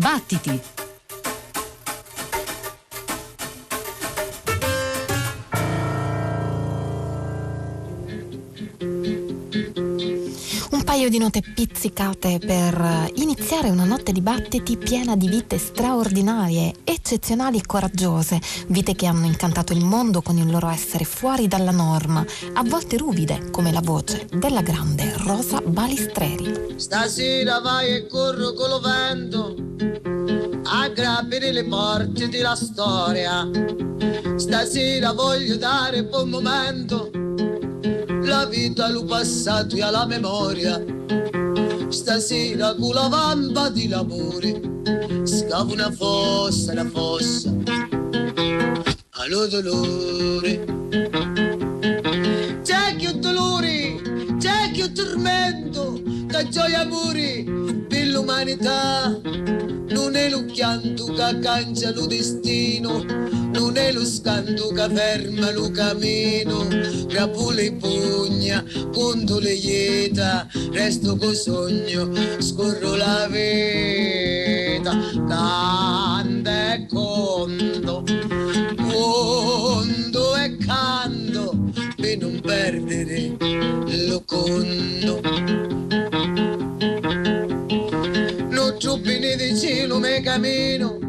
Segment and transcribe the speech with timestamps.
[0.00, 0.79] Battiti!
[11.00, 17.56] Paio di note pizzicate per iniziare una notte di battiti piena di vite straordinarie, eccezionali
[17.56, 22.22] e coraggiose, vite che hanno incantato il mondo con il loro essere fuori dalla norma,
[22.52, 26.74] a volte ruvide come la voce della grande Rosa Balistreri.
[26.76, 29.54] Stasera vai e corro con lo vento
[30.64, 33.48] a grappere le porte della storia.
[34.36, 37.19] Stasera voglio dare buon momento
[38.30, 40.80] la vita, lo passato e alla memoria.
[41.88, 44.60] Stasera con la vampa di l'amore
[45.24, 47.52] scavo una fossa, una fossa
[49.10, 50.64] allo dolore.
[52.62, 54.00] C'è chi dolore,
[54.38, 57.44] c'è chi tormento, da gioia amore
[57.88, 59.18] per l'umanità.
[59.88, 63.04] Non è lo chianto che cancia lo destino,
[63.76, 66.66] eluscandu caverma lu camino
[67.06, 74.92] grapule pugna condole ieta resto co sogno scorro la veta
[75.28, 78.04] canta e conto
[78.88, 81.56] fondo e canto
[81.96, 83.36] per non perdere
[84.06, 85.20] lo conto
[88.50, 90.99] non giù bene di cielo me cammino,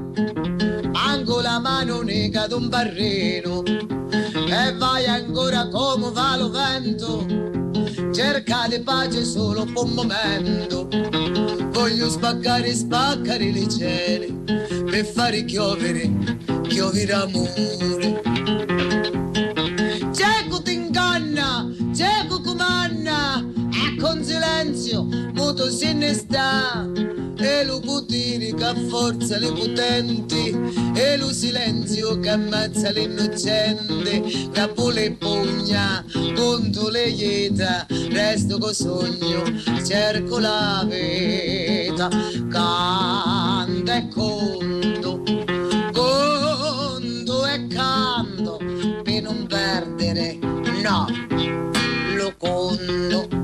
[1.42, 7.25] la mano nega d'un barreno e vai ancora come va lo vento.
[8.14, 10.88] Cercate pace solo per un momento.
[11.72, 14.44] Voglio spaccare spaccare le cieli
[14.89, 16.09] per fare chiovere
[16.67, 18.22] chiovere amore.
[20.14, 25.20] Cieco t'inganna cieco comanna e con silenzio
[25.52, 26.89] muto se ne sta
[27.38, 30.57] e lo potere che forza le potenti
[30.95, 39.44] e lo silenzio che ammazza l'innocente capo le pugna conto le ieta resto co sogno
[39.85, 42.07] cerco la vita.
[42.50, 45.22] Canta e conto
[45.91, 48.57] conto e canto
[49.03, 50.38] per non perdere
[50.81, 51.07] no
[52.16, 53.41] lo conto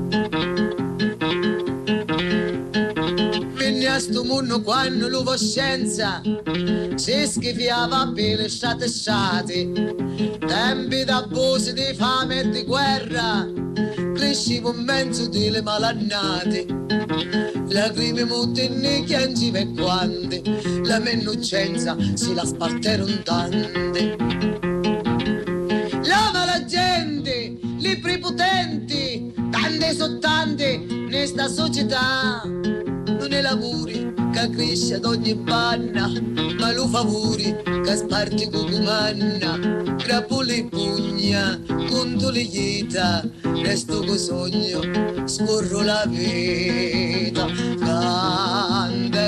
[3.98, 6.22] a sto mondo quando lo scienza
[6.94, 9.72] si schifiava per le strate
[10.38, 13.44] tempi d'abuso di fame e di guerra.
[14.14, 16.64] Crescevo in mezzo delle malannate.
[17.70, 20.42] Lacrime mutte nei chiangi e quante.
[20.84, 24.16] La mia innocenza si la sparteron tante
[26.04, 32.42] lava la gente li prepotenti tante so tante nesta società
[33.48, 36.12] l'amore che cresce ad ogni panna,
[36.58, 41.58] ma lo favori che sparti cucumanna, crapole e pugna,
[41.88, 43.26] conto le ieta,
[43.62, 44.80] resto co sogno,
[45.24, 47.46] scorro la vita,
[47.78, 49.27] canta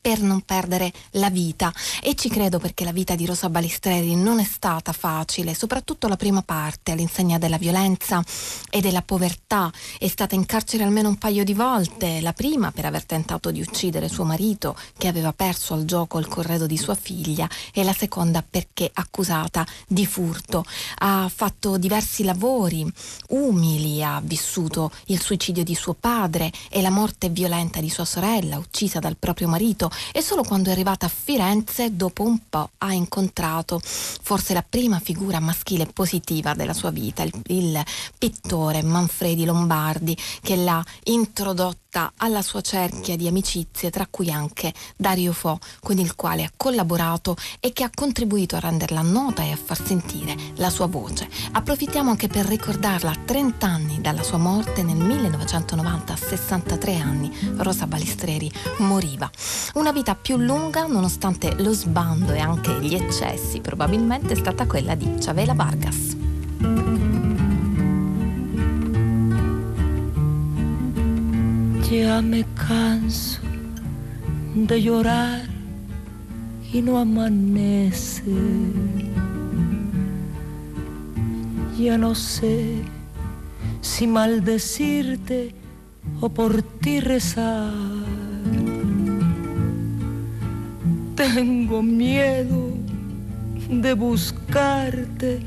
[0.00, 1.72] per non perdere la vita.
[2.02, 6.16] E ci credo perché la vita di Rosa Balistreri non è stata facile, soprattutto la
[6.16, 8.22] prima parte, all'insegna della violenza
[8.70, 9.70] e della povertà.
[9.98, 13.60] È stata in carcere almeno un paio di volte, la prima per aver tentato di
[13.60, 17.92] uccidere suo marito, che aveva perso al gioco il corredo di sua figlia, e la
[17.92, 20.64] seconda perché accusata di furto.
[20.98, 22.90] Ha fatto diversi lavori
[23.28, 28.58] umili, ha vissuto il suicidio di suo padre e la morte violenta di sua sorella,
[28.58, 32.92] uccisa dal proprio marito, e solo quando è arrivata a Firenze, dopo un po', ha
[32.92, 37.82] incontrato forse la prima figura maschile positiva della sua vita, il, il
[38.16, 44.72] pittore Manfredi Lombardi, che l'ha introdotto tutta alla sua cerchia di amicizie, tra cui anche
[44.96, 49.50] Dario Fo, con il quale ha collaborato e che ha contribuito a renderla nota e
[49.50, 51.28] a far sentire la sua voce.
[51.50, 57.54] Approfittiamo anche per ricordarla a 30 anni dalla sua morte nel 1990, a 63 anni,
[57.56, 58.48] Rosa Balistreri
[58.78, 59.28] moriva.
[59.74, 64.94] Una vita più lunga, nonostante lo sbando e anche gli eccessi, probabilmente è stata quella
[64.94, 66.99] di Chavela Vargas.
[71.90, 73.40] Ya me canso
[74.54, 75.42] de llorar
[76.72, 78.22] y no amanece.
[81.76, 82.76] Ya no sé
[83.80, 85.52] si maldecirte
[86.20, 87.74] o por ti rezar.
[91.16, 92.72] Tengo miedo
[93.68, 95.40] de buscarte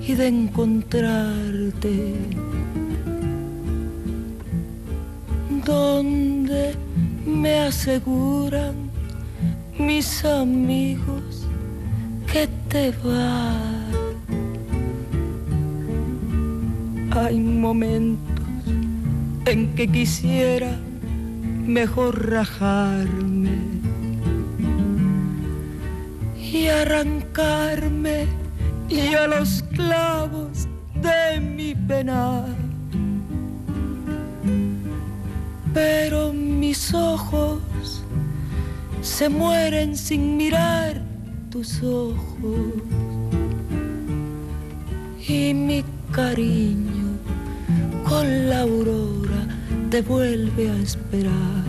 [0.00, 2.14] y de encontrarte
[5.64, 6.74] donde
[7.26, 8.90] me aseguran
[9.78, 11.46] mis amigos
[12.30, 13.56] que te va.
[17.10, 18.46] Hay momentos
[19.44, 20.78] en que quisiera
[21.66, 23.58] mejor rajarme
[26.40, 28.26] y arrancarme
[28.88, 32.61] y a los clavos de mi penar
[35.72, 38.02] pero mis ojos
[39.00, 41.00] se mueren sin mirar
[41.50, 42.82] tus ojos
[45.26, 47.18] y mi cariño
[48.08, 49.46] con la aurora
[49.90, 51.64] te vuelve a esperar.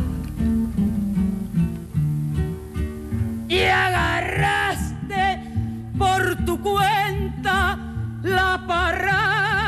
[3.48, 5.42] Y agarraste
[5.98, 7.78] por tu cuenta
[8.24, 9.63] la parra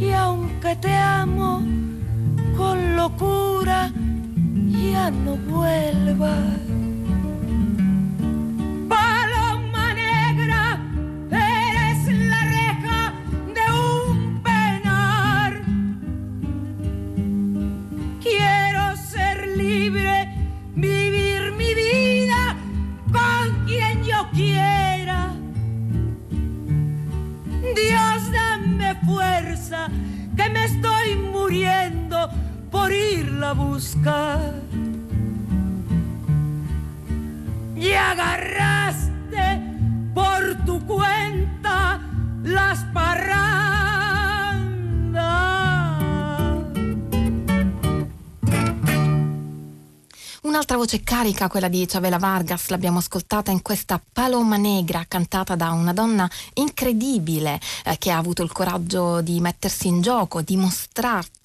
[0.00, 1.62] Y aunque te amo,
[2.56, 3.90] con locura
[4.68, 6.59] ya no vuelva.
[33.50, 34.54] A buscar.
[37.76, 39.60] Y agarraste
[40.14, 42.00] por tu cuenta
[42.42, 42.84] las
[50.42, 55.70] Un'altra voce carica, quella di Chavela Vargas, l'abbiamo ascoltata in questa Paloma Negra cantata da
[55.70, 60.56] una donna incredibile eh, che ha avuto il coraggio di mettersi in gioco, di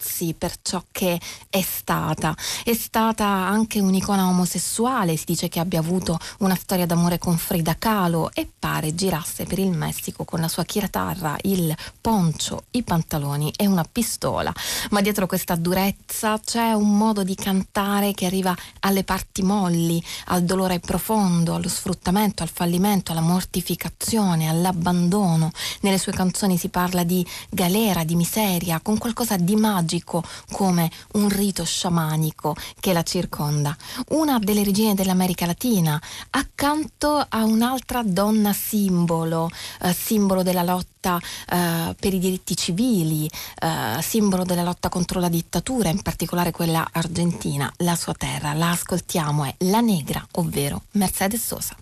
[0.06, 1.20] mostrarsi per ciò che
[1.50, 2.36] è stata.
[2.64, 7.76] È stata anche un'icona omosessuale, si dice che abbia avuto una storia d'amore con Frida
[7.78, 13.52] Kahlo e pare girasse per il Messico con la sua chitarra, il poncio, i pantaloni
[13.56, 14.54] e una pistola.
[14.92, 20.02] Ma dietro questa durezza c'è un modo di cantare che arriva al alle parti molli,
[20.28, 25.52] al dolore profondo, allo sfruttamento, al fallimento, alla mortificazione, all'abbandono.
[25.82, 31.30] Nelle sue canzoni si parla di galera, di miseria, con qualcosa di magico come un
[31.30, 33.76] rito sciamanico che la circonda.
[34.10, 39.50] Una delle regine dell'America Latina, accanto a un'altra donna simbolo,
[39.82, 45.30] eh, simbolo della lotta eh, per i diritti civili, eh, simbolo della lotta contro la
[45.30, 48.54] dittatura, in particolare quella argentina, la sua terra.
[48.54, 51.76] La ascoltiamo, è La Negra, ovvero Mercedes Sosa.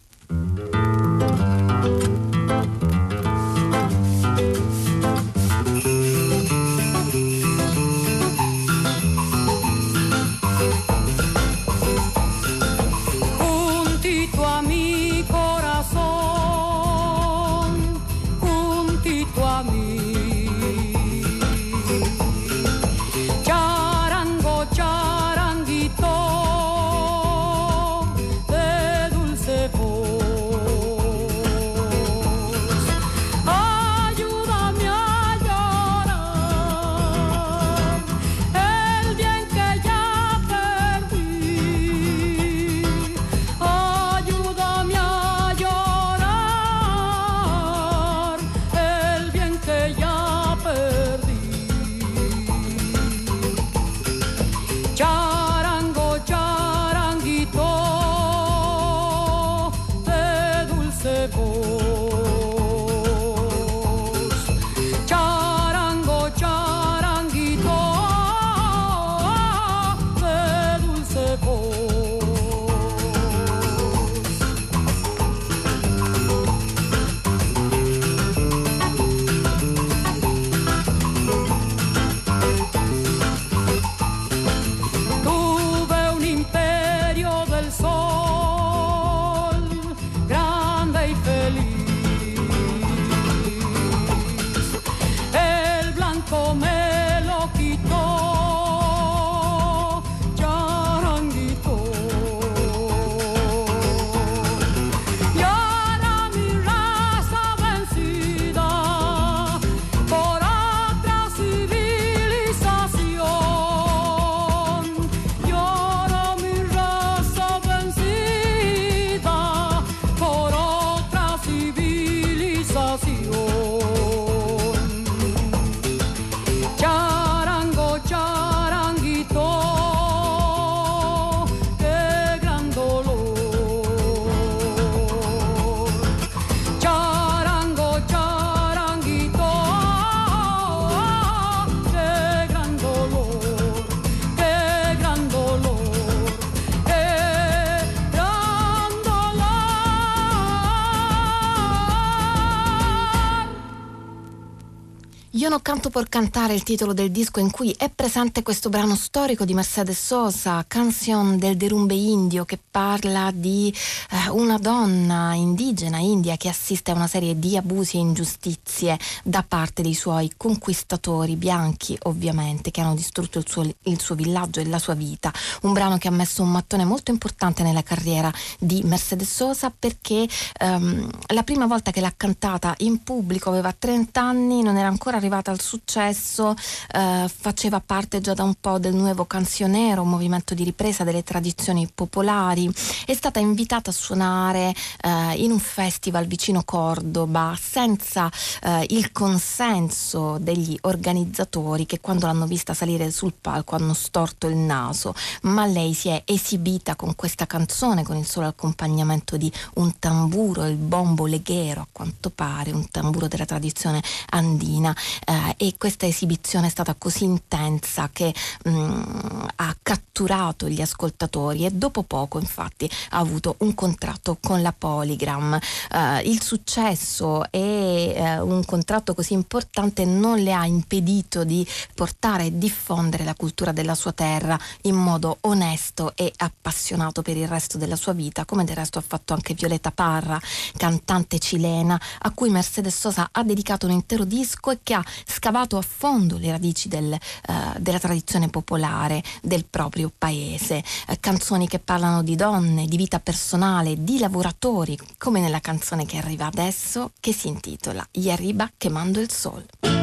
[155.61, 159.53] Canto por cantare il titolo del disco in cui è presente questo brano storico di
[159.53, 163.73] Mercedes Sosa, Canción del derumbe indio, che parla di
[164.09, 169.45] eh, una donna indigena india che assiste a una serie di abusi e ingiustizie da
[169.47, 174.65] parte dei suoi conquistatori bianchi, ovviamente, che hanno distrutto il suo, il suo villaggio e
[174.65, 175.31] la sua vita.
[175.61, 180.27] Un brano che ha messo un mattone molto importante nella carriera di Mercedes Sosa perché
[180.59, 185.17] ehm, la prima volta che l'ha cantata in pubblico aveva 30 anni, non era ancora
[185.17, 186.55] arrivata al successo,
[186.91, 191.23] eh, faceva parte già da un po' del nuovo canzionero, un movimento di ripresa delle
[191.23, 192.71] tradizioni popolari.
[193.05, 198.31] È stata invitata a suonare eh, in un festival vicino Cordoba senza
[198.61, 204.55] eh, il consenso degli organizzatori che quando l'hanno vista salire sul palco hanno storto il
[204.55, 209.97] naso, ma lei si è esibita con questa canzone con il solo accompagnamento di un
[209.99, 214.95] tamburo, il bombo leghero a quanto pare, un tamburo della tradizione andina
[215.25, 218.33] eh, e questa esibizione è stata così intensa che
[218.65, 224.61] mh, mm, ha catturato gli ascoltatori e dopo poco infatti ha avuto un contratto con
[224.61, 225.59] la Polygram.
[225.91, 232.45] Uh, il successo e uh, un contratto così importante non le ha impedito di portare
[232.45, 237.77] e diffondere la cultura della sua terra in modo onesto e appassionato per il resto
[237.77, 240.39] della sua vita, come del resto ha fatto anche Violeta Parra,
[240.77, 245.77] cantante cilena, a cui Mercedes Sosa ha dedicato un intero disco e che ha scavato
[245.77, 247.11] a fondo le radici del,
[247.47, 250.83] uh, della tradizione popolare del proprio paese.
[251.07, 256.17] Uh, canzoni che parlano di donne, di vita personale, di lavoratori, come nella canzone che
[256.17, 260.02] arriva adesso, che si intitola Y arriba quemando il sol.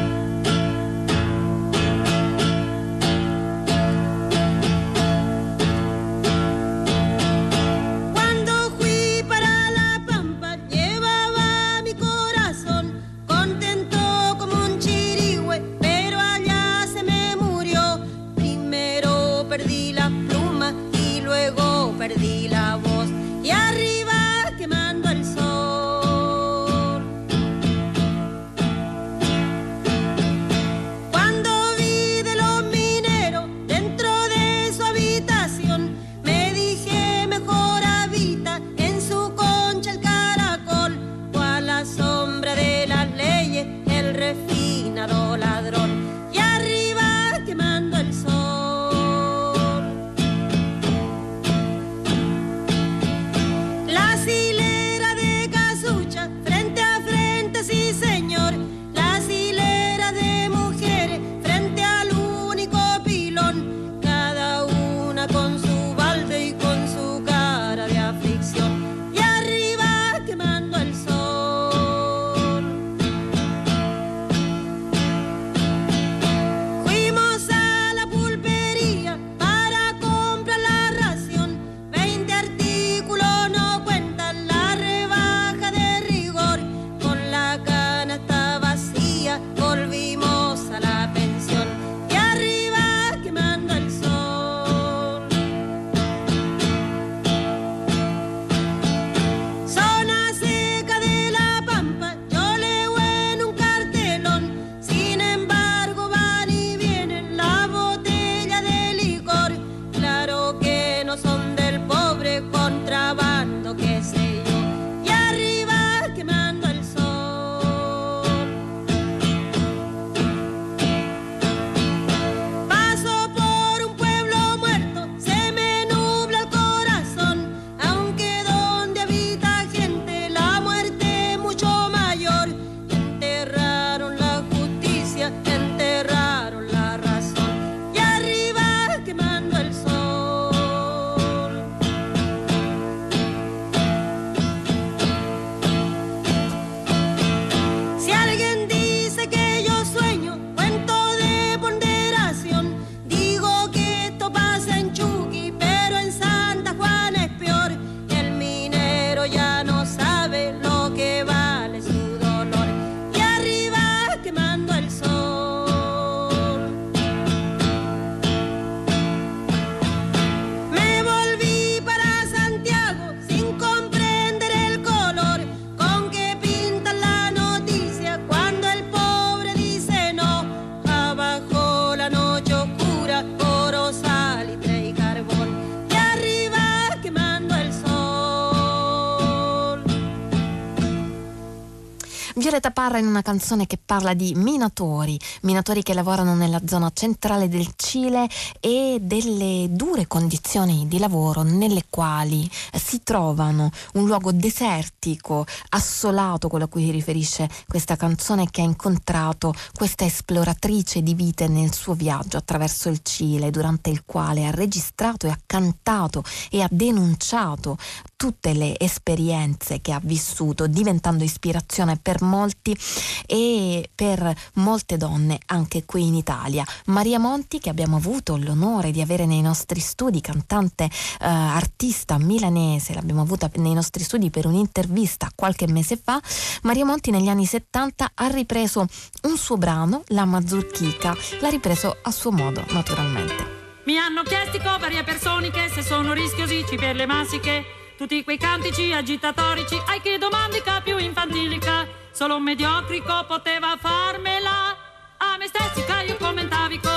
[192.81, 197.47] Violeta Parra in una canzone che parla di minatori, minatori che lavorano nella zona centrale
[197.47, 198.27] del Cile
[198.59, 206.65] e delle dure condizioni di lavoro nelle quali si trovano un luogo desertico, assolato, quello
[206.65, 212.37] a cui riferisce questa canzone che ha incontrato questa esploratrice di vite nel suo viaggio
[212.37, 217.77] attraverso il Cile, durante il quale ha registrato e ha cantato e ha denunciato
[218.21, 222.77] tutte le esperienze che ha vissuto, diventando ispirazione per molti
[223.25, 226.63] e per molte donne anche qui in Italia.
[226.85, 230.89] Maria Monti, che abbiamo avuto l'onore di avere nei nostri studi, cantante eh,
[231.25, 236.21] artista milanese, l'abbiamo avuta nei nostri studi per un'intervista qualche mese fa.
[236.61, 238.85] Maria Monti negli anni 70 ha ripreso
[239.23, 243.81] un suo brano, La Mazurchica, l'ha ripreso a suo modo, naturalmente.
[243.85, 248.91] Mi hanno chiesto varie persone che se sono rischiosici per le massiche tutti quei cantici
[248.91, 254.75] agitatorici, ai che domandica più infantilica, solo un mediocrico poteva farmela,
[255.17, 256.89] a me stessica io commentavico.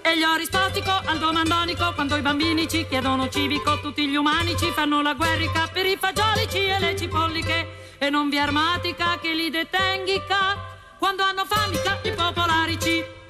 [0.00, 4.56] E gli ho rispostico al domandonico quando i bambini ci chiedono civico, tutti gli umani
[4.56, 9.32] ci fanno la guerrica per i fagiolici e le cipolliche, e non vi armatica che
[9.32, 10.56] li detenghica
[11.00, 13.22] quando hanno famica i popolarici.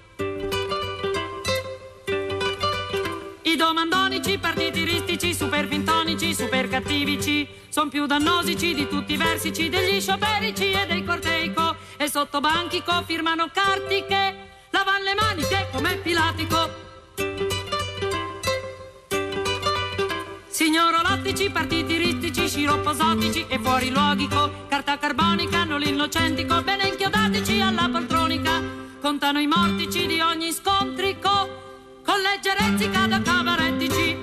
[3.55, 10.01] I domandonici, partitiristici, super fintonici, super cattivici, son più dannosici di tutti i versici degli
[10.01, 11.77] scioperici e dei corteico.
[11.97, 16.69] E sotto banchico firmano cartiche, lavan le maniche come pilatico.
[20.49, 28.61] Signorolottici, partitiristici, sciropposotici e fuori luoghico, carta carbonica, non l'innocentico, bene inchiodatici alla poltronica,
[29.01, 31.64] contano i mortici di ogni scontrico
[32.05, 34.17] con leggerezzica da cavarettici.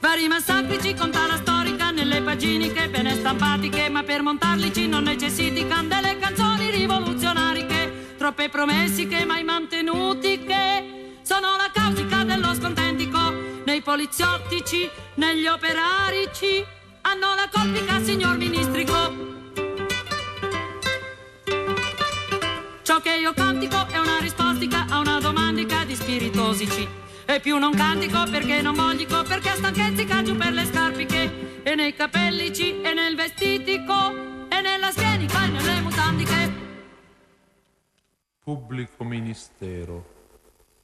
[0.00, 6.18] Vari massacrici con tala storica nelle paginiche bene stampatiche, ma per montarlici non necessiti candele
[6.18, 13.50] canzoni rivoluzionariche, troppe promessi che mai mantenuti che sono la causica dello scontentico.
[13.64, 16.64] Nei poliziottici, negli operarici,
[17.02, 19.41] hanno la colpica signor ministrico.
[22.92, 26.86] Ciò che io cantico è una rispostica a una domandica di spiritosici.
[27.24, 31.74] E più non cantico perché non voglico, perché a stanchezzica giù per le scarpiche, e
[31.74, 36.52] nei capellici, e nel vestitico, e nella schienica, e nelle mutandiche.
[38.44, 40.04] Pubblico ministero,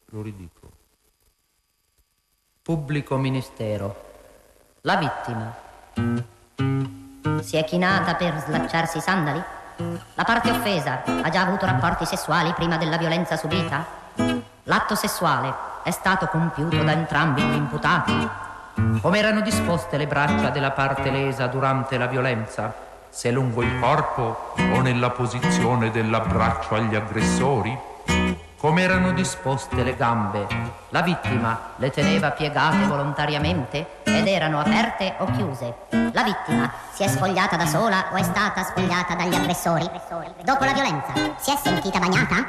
[0.07, 0.73] lo ridico.
[2.63, 4.13] Pubblico ministero,
[4.81, 5.55] la vittima.
[7.43, 9.57] Si è chinata per slacciarsi i sandali?
[10.15, 13.85] La parte offesa ha già avuto rapporti sessuali prima della violenza subita?
[14.65, 18.29] L'atto sessuale è stato compiuto da entrambi gli imputati?
[19.01, 22.75] Come erano disposte le braccia della parte lesa durante la violenza?
[23.09, 27.79] Se lungo il corpo o nella posizione dell'abbraccio agli aggressori?
[28.61, 30.45] Come erano disposte le gambe?
[30.89, 35.73] La vittima le teneva piegate volontariamente ed erano aperte o chiuse.
[36.13, 39.89] La vittima si è spogliata da sola o è stata spogliata dagli aggressori?
[40.43, 42.48] Dopo la violenza si è sentita bagnata?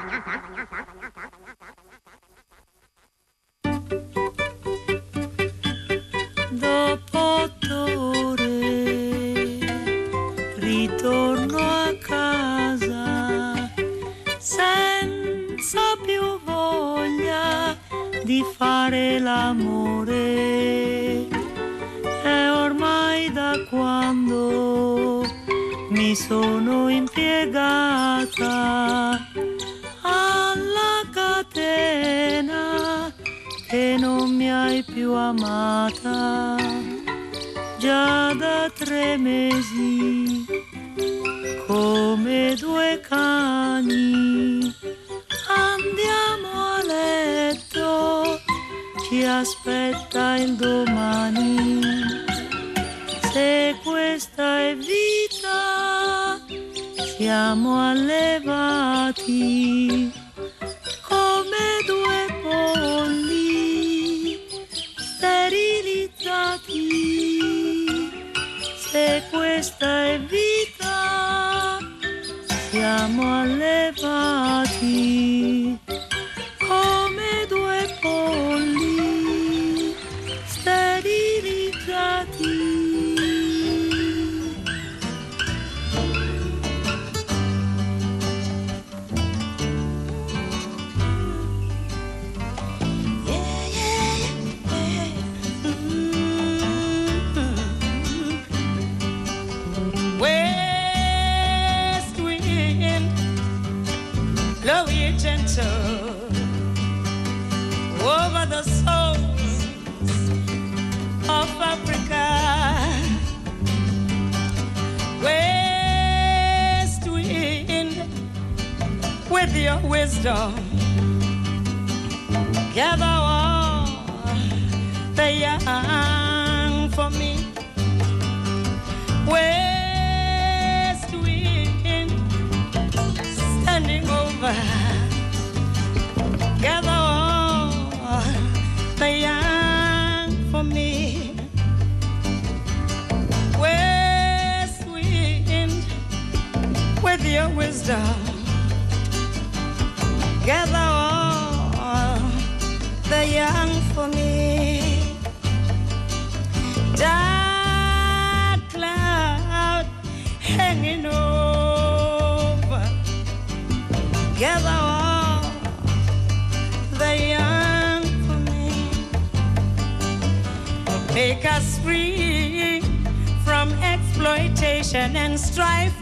[174.89, 176.01] contention and strife.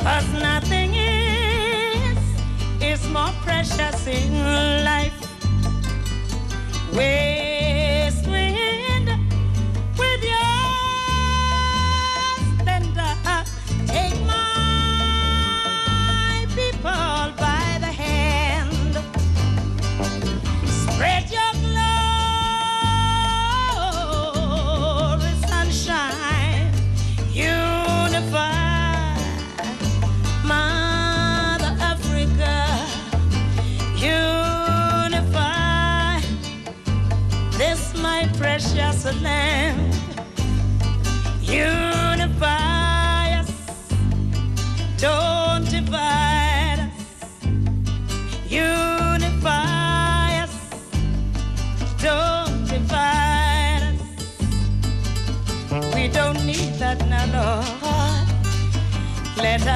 [0.00, 2.18] Cause nothing is,
[2.82, 5.14] is more precious in life.
[6.94, 7.35] Wait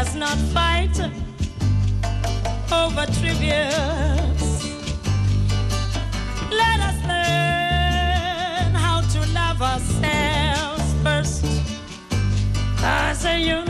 [0.04, 0.98] does not fight
[2.72, 4.64] over trivials.
[6.50, 11.44] Let us learn how to love ourselves first
[12.82, 13.69] as a unit.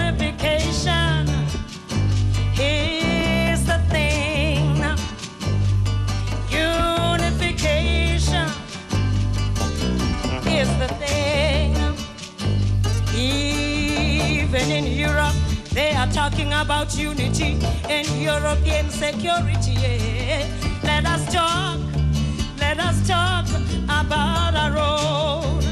[16.41, 19.73] talking about unity and European security.
[19.73, 20.47] Yeah.
[20.83, 21.79] Let us talk,
[22.59, 23.47] let us talk
[23.85, 25.70] about our own.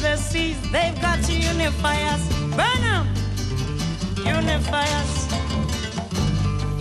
[0.00, 0.56] overseas.
[0.70, 2.26] They've got to unify us.
[2.56, 3.06] Burn them!
[4.16, 5.12] Unify us.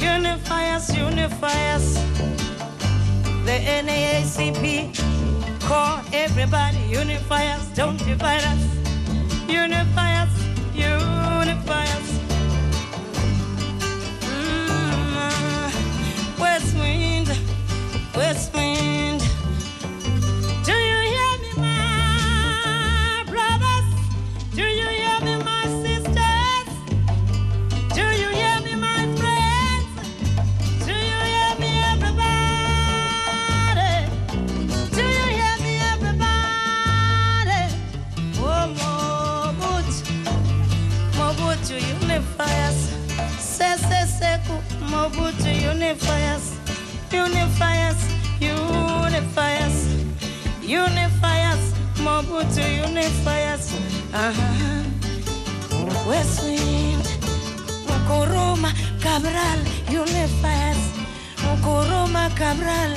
[0.02, 1.96] Unify us, unify us.
[3.46, 4.96] The NAACP,
[5.62, 8.64] call everybody, unify us, don't divide us.
[9.48, 10.34] Unify us,
[10.74, 12.08] unify us.
[14.24, 14.70] Mm
[15.14, 16.42] -hmm.
[16.42, 17.28] West Wind,
[18.16, 18.99] West Wind.
[45.90, 46.56] unify us,
[47.12, 48.00] unify us,
[48.40, 49.88] unify us,
[50.62, 53.74] unify us, Mobutu, unify us.
[54.14, 54.84] Uh-huh.
[56.08, 57.06] Westwind,
[57.88, 58.72] Mokoroma,
[59.02, 60.82] Cabral, unify us.
[61.42, 62.92] Nkuruma, Cabral,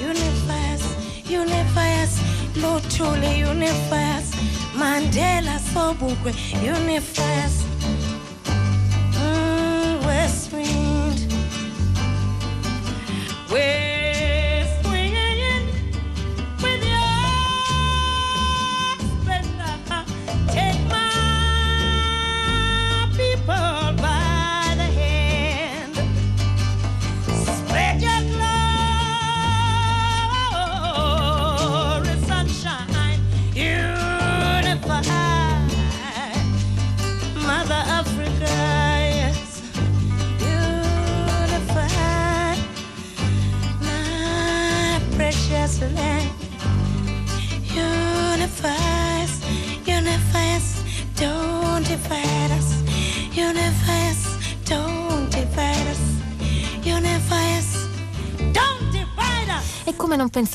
[0.00, 0.84] unify us,
[1.28, 2.20] unify us,
[2.54, 4.30] Lutuli, unify us,
[4.76, 6.32] Mandela, Sobukwe,
[6.62, 7.75] unify us.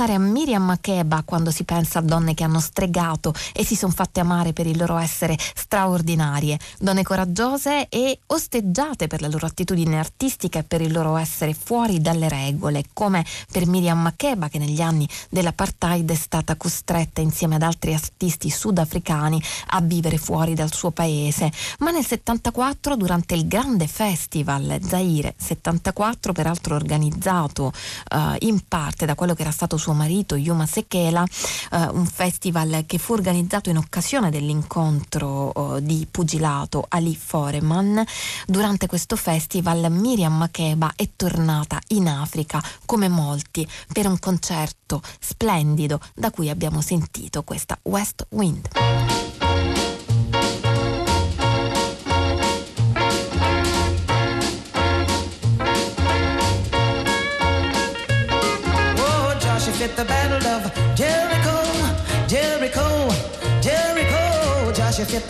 [0.02, 3.92] Pensare a Miriam Makeba quando si pensa a donne che hanno stregato e si sono
[3.92, 10.00] fatte amare per il loro essere straordinarie, donne coraggiose e osteggiate per la loro attitudine
[10.00, 14.82] artistica e per il loro essere fuori dalle regole, come per Miriam Makeba che negli
[14.82, 20.90] anni dell'apartheid è stata costretta insieme ad altri artisti sudafricani a vivere fuori dal suo
[20.90, 21.52] paese.
[21.80, 27.72] Ma nel 74 durante il grande festival Zaire 74, peraltro organizzato
[28.10, 31.24] eh, in parte da quello che era stato suo marito Yuma Sekela,
[31.72, 38.04] eh, un festival che fu organizzato in occasione dell'incontro eh, di pugilato Ali Foreman.
[38.46, 46.00] Durante questo festival Miriam Makeba è tornata in Africa come molti per un concerto splendido
[46.16, 49.21] da cui abbiamo sentito questa West Wind.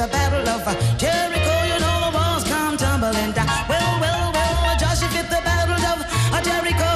[0.02, 0.66] The battle of
[0.98, 1.54] Jericho.
[1.70, 3.46] You know the walls come tumbling down.
[3.70, 5.98] Well, well, well, Joshua fit the battle of
[6.42, 6.92] Jericho,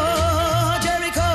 [0.82, 1.30] Jericho,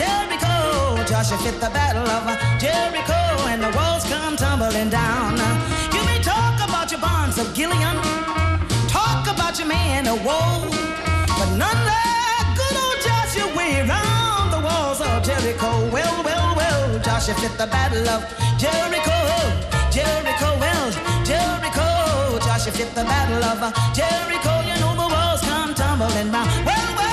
[0.00, 1.04] Jericho.
[1.04, 2.24] Joshua fit the battle of
[2.58, 3.20] Jericho,
[3.52, 5.36] and the walls come tumbling down.
[5.92, 8.00] You may talk about your bonds of Gileon,
[8.88, 10.64] talk about your man of woe,
[11.38, 15.90] but none like good old Joshua way round the walls of Jericho.
[15.92, 18.24] Well, well, well, Joshua fit the battle of
[18.56, 20.92] Jericho, Jericho, well,
[21.24, 22.38] Jericho.
[22.44, 24.60] Joshua fit the battle of uh, Jericho.
[24.68, 26.46] You know the walls come tumbling down.
[26.66, 27.05] Well, well,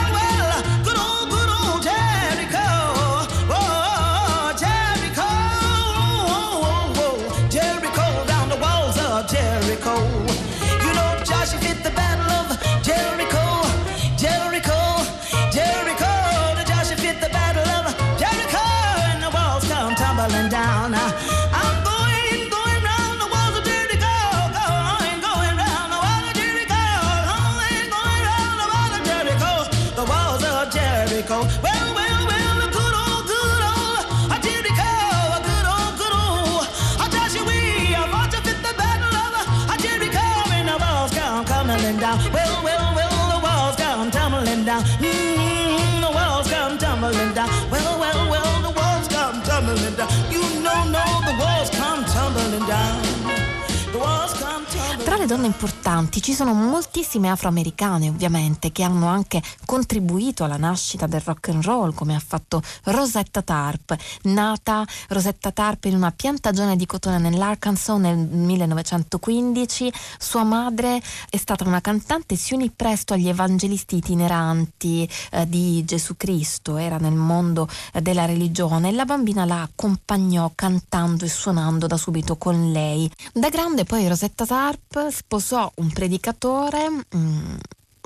[55.33, 56.21] donne importanti.
[56.21, 61.93] Ci sono moltissime afroamericane ovviamente che hanno anche contribuito alla nascita del rock and roll
[61.95, 68.17] come ha fatto Rosetta Tarp, nata Rosetta Tarp in una piantagione di cotone nell'Arkansas nel
[68.17, 75.83] 1915, sua madre è stata una cantante si unì presto agli evangelisti itineranti eh, di
[75.83, 78.89] Gesù Cristo, era nel mondo eh, della religione.
[78.89, 83.09] E la bambina la accompagnò cantando e suonando da subito con lei.
[83.33, 87.55] Da grande poi Rosetta Tarp sposò un predicatore mm,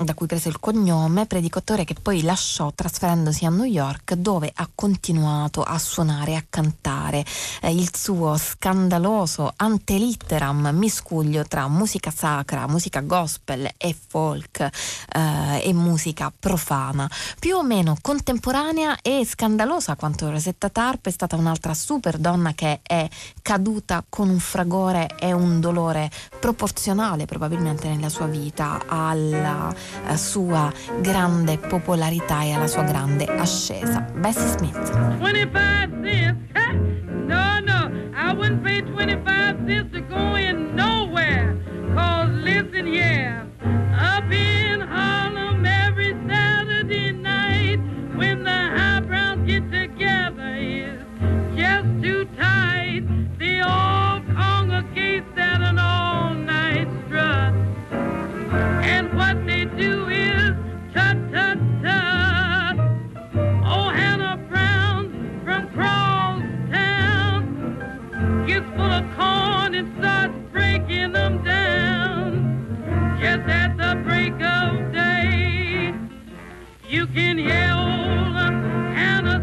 [0.04, 4.68] da cui prese il cognome, predicatore che poi lasciò trasferendosi a New York dove ha
[4.72, 7.24] continuato a suonare e a cantare.
[7.60, 15.72] Eh, il suo scandaloso antelitteram miscuglio tra musica sacra, musica gospel e folk eh, e
[15.72, 22.18] musica profana, più o meno contemporanea e scandalosa quanto Rosetta Tarp è stata un'altra super
[22.18, 23.08] donna che è
[23.42, 26.08] caduta con un fragore e un dolore
[26.38, 29.74] proporzionale probabilmente nella sua vita alla
[30.06, 34.00] eh, sua grande popolarità e alla sua grande ascesa.
[34.14, 34.90] Bessie Smith.
[35.18, 36.38] 25 cents?
[37.26, 41.56] No, no, I wouldn't pay 25 cents to go in nowhere.
[41.94, 43.46] Cause listen here,
[43.98, 47.80] up in Harlem every Saturday night
[48.14, 51.00] when the high browns get together is
[51.56, 53.02] just too tight.
[53.38, 57.52] They all congregate at an all-night strut.
[58.84, 59.36] And what
[69.78, 73.18] morning starts breaking them down.
[73.20, 75.94] Just at the break of day,
[76.88, 77.74] you can hear
[78.94, 79.37] Hannah.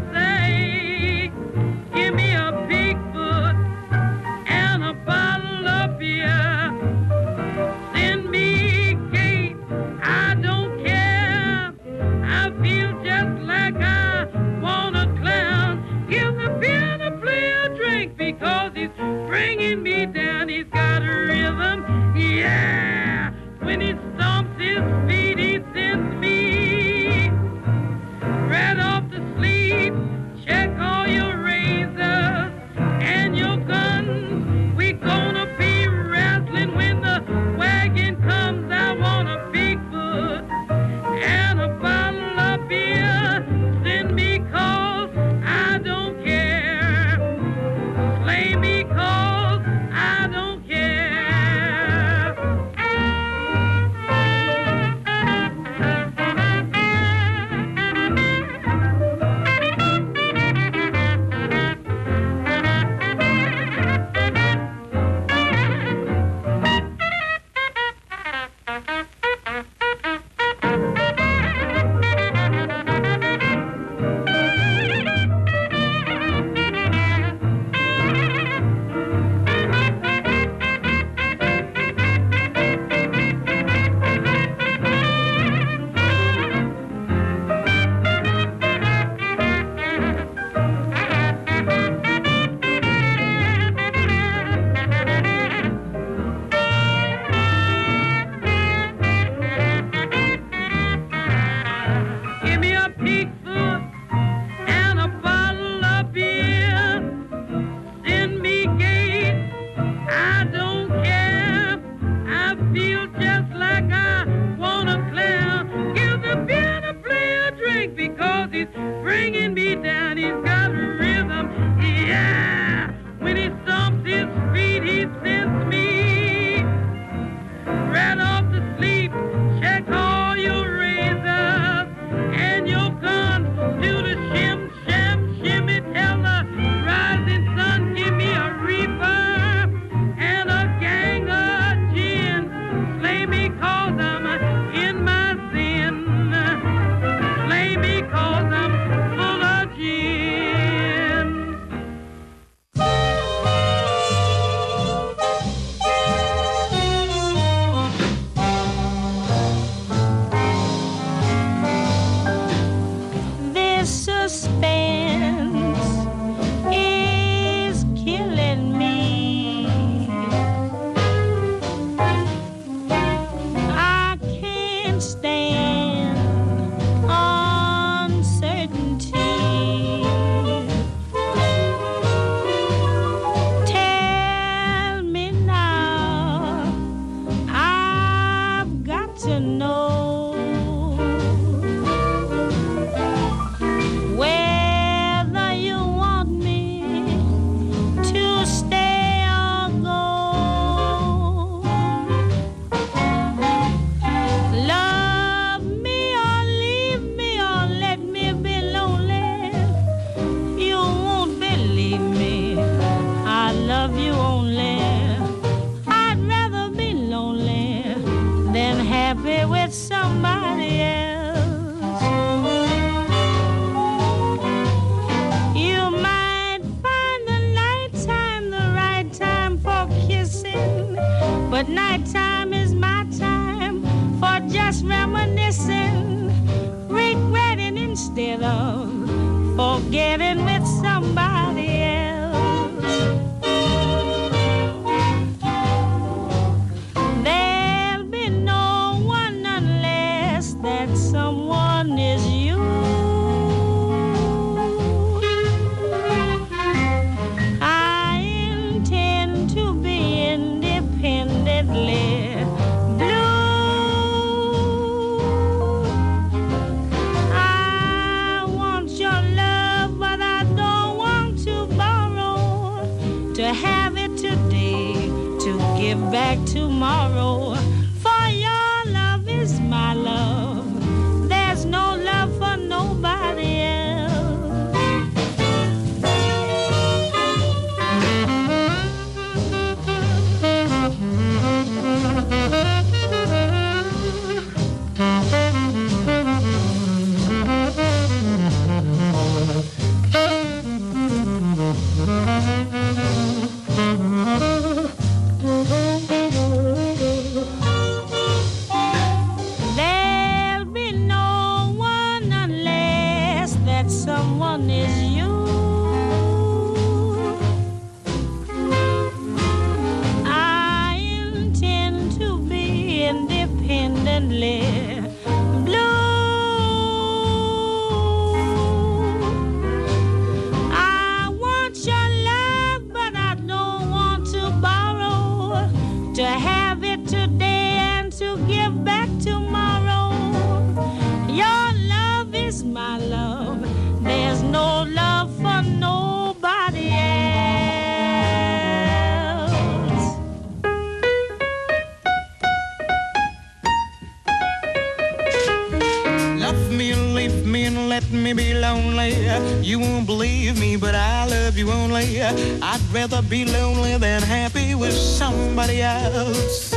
[363.10, 366.74] Rather be lonely than happy with somebody else.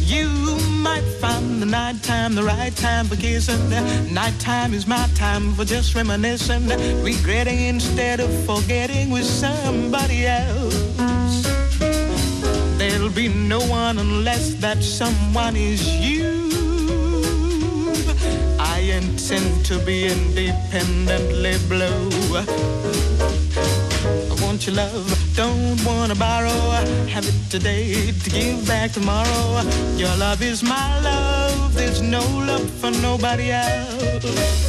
[0.00, 0.28] You
[0.68, 3.68] might find the nighttime the right time for kissing.
[4.14, 6.68] Nighttime is my time for just reminiscing,
[7.02, 11.42] regretting instead of forgetting with somebody else.
[12.78, 16.30] There'll be no one unless that someone is you.
[18.60, 22.10] I intend to be independently blue.
[24.30, 26.50] I want your love, don't wanna borrow.
[27.08, 29.62] Have it today to give back tomorrow.
[29.96, 34.61] Your love is my love, there's no love for nobody else.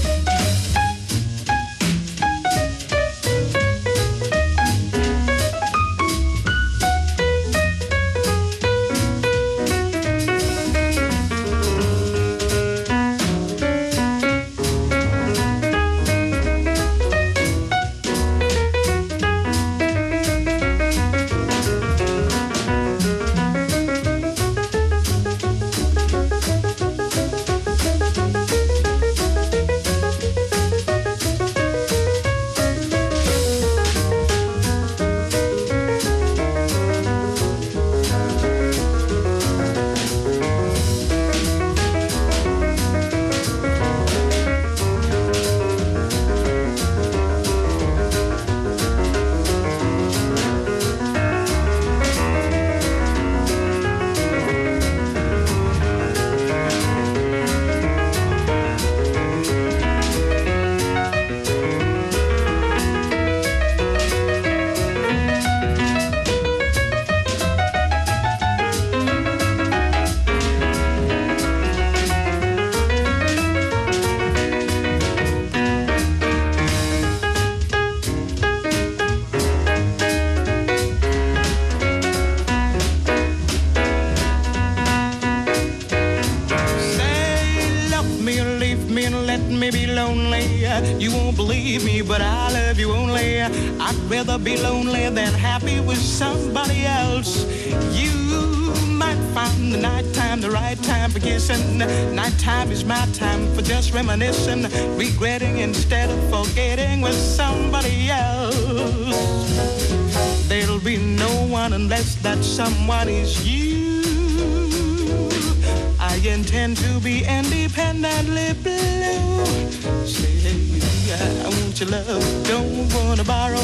[121.83, 123.57] Your love, don't wanna borrow.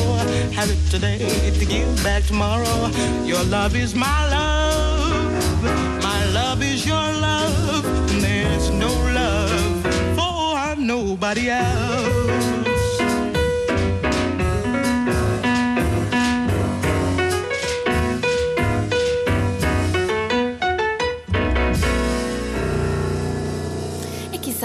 [0.51, 2.88] Have it today to give back tomorrow.
[3.24, 5.63] Your love is my love,
[6.03, 7.86] my love is your love.
[8.11, 9.84] And there's no love
[10.15, 12.30] for nobody else.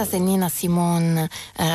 [0.05, 1.29] Se Nina Simone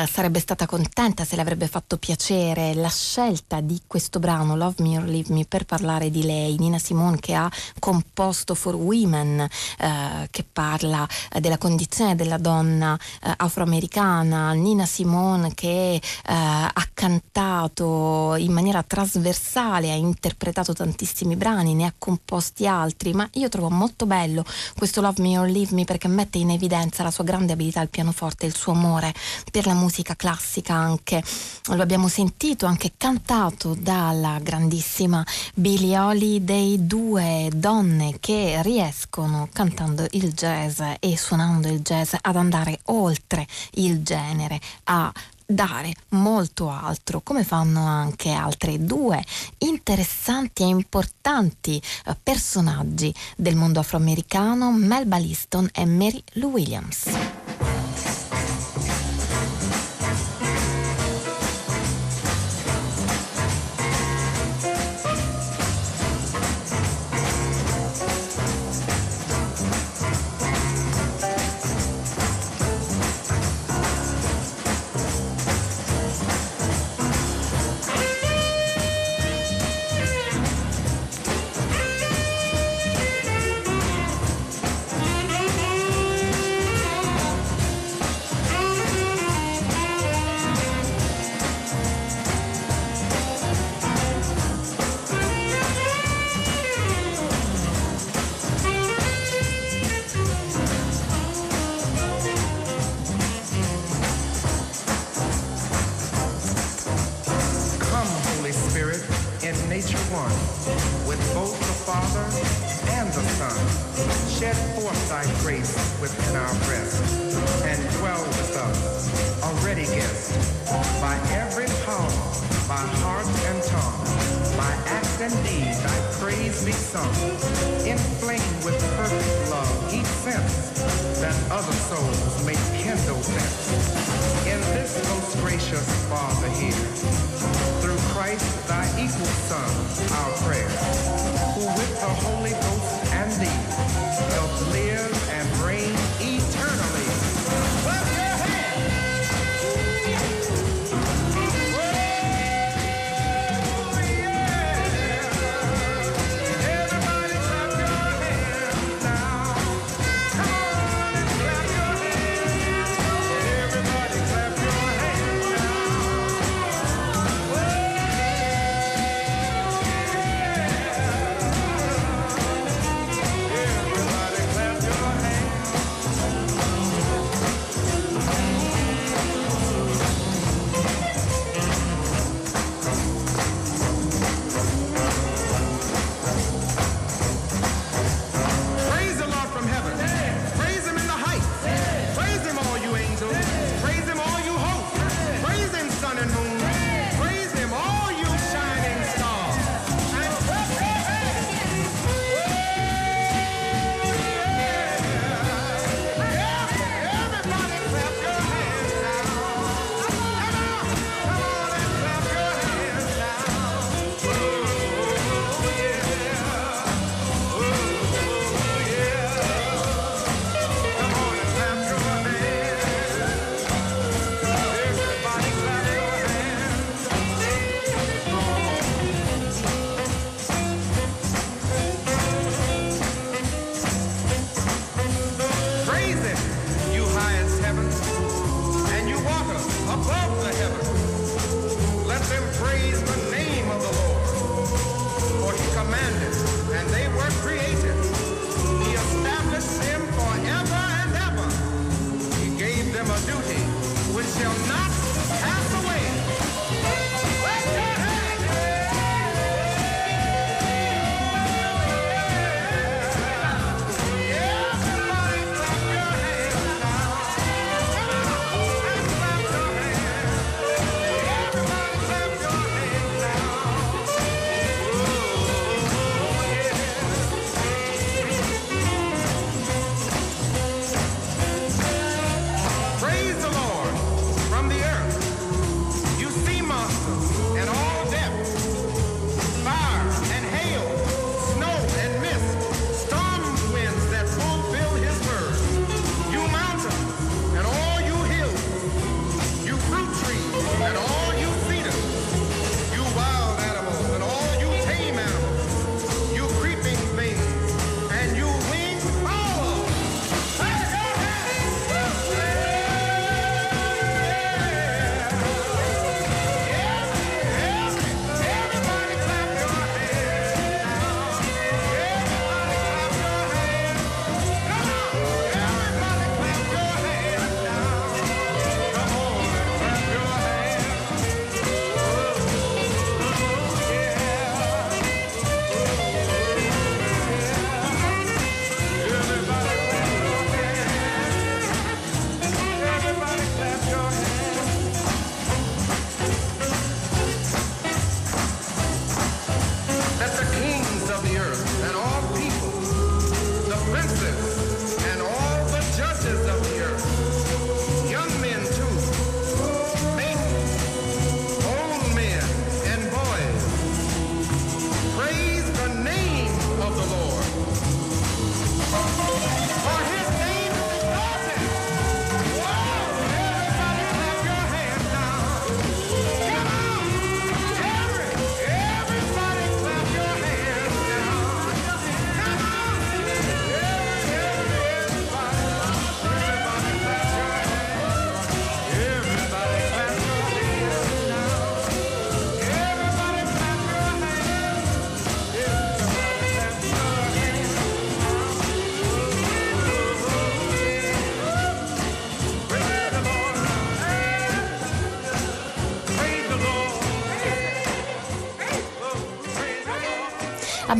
[0.06, 4.98] sarebbe stata contenta, se le avrebbe fatto piacere la scelta di questo brano Love Me
[4.98, 6.56] or Leave Me per parlare di lei.
[6.58, 12.98] Nina Simone che ha composto For Women, eh, che parla eh, della condizione della donna
[13.22, 14.52] eh, afroamericana.
[14.52, 21.94] Nina Simone che eh, ha cantato in maniera trasversale, ha interpretato tantissimi brani, ne ha
[21.96, 24.44] composti altri, ma io trovo molto bello
[24.76, 27.88] questo Love Me or Leave Me perché mette in evidenza la sua grande abilità al
[27.88, 29.12] pianoforte, il suo amore
[29.50, 31.22] per la musica classica anche.
[31.66, 35.24] Lo abbiamo sentito anche cantato dalla grandissima
[35.54, 42.80] Billie Holiday, due donne che riescono cantando il jazz e suonando il jazz ad andare
[42.84, 45.12] oltre il genere, a
[45.50, 49.22] dare molto altro, come fanno anche altre due
[49.58, 57.79] interessanti e importanti eh, personaggi del mondo afroamericano, Melba Liston e Mary Lou Williams.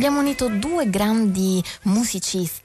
[0.01, 1.63] Abbiamo unito due grandi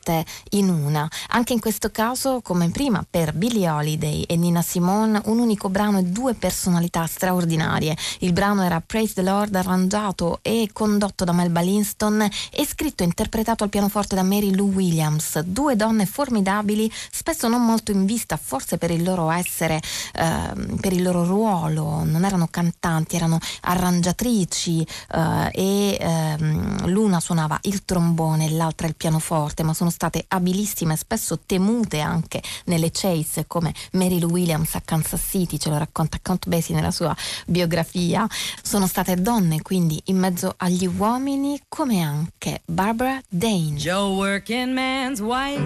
[0.07, 1.09] musiciste in una.
[1.29, 5.99] Anche in questo caso, come prima per Billie Holiday e Nina Simone, un unico brano
[5.99, 7.97] e due personalità straordinarie.
[8.21, 13.07] Il brano era Praise the Lord, arrangiato e condotto da Melba Linston e scritto e
[13.07, 15.41] interpretato al pianoforte da Mary Lou Williams.
[15.41, 19.81] Due donne formidabili, spesso non molto in vista, forse per il loro essere,
[20.15, 22.05] ehm, per il loro ruolo.
[22.05, 28.95] Non erano cantanti, erano arrangiatrici eh, e ehm, l'una suonava il trombone e l'altra il
[28.95, 34.83] pianoforte, ma sono state abilissime spesso temute anche nelle chase come Mary Lou Williams a
[34.85, 37.17] Kansas City, ce lo racconta Count Basie nella sua
[37.47, 38.29] biografia.
[38.63, 43.77] Sono state donne quindi in mezzo agli uomini come anche Barbara Dane.
[43.77, 45.65] Joe working man's wife.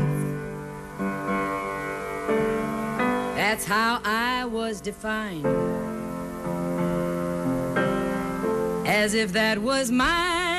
[3.35, 5.45] That's how I was defined.
[8.87, 10.50] As if that was my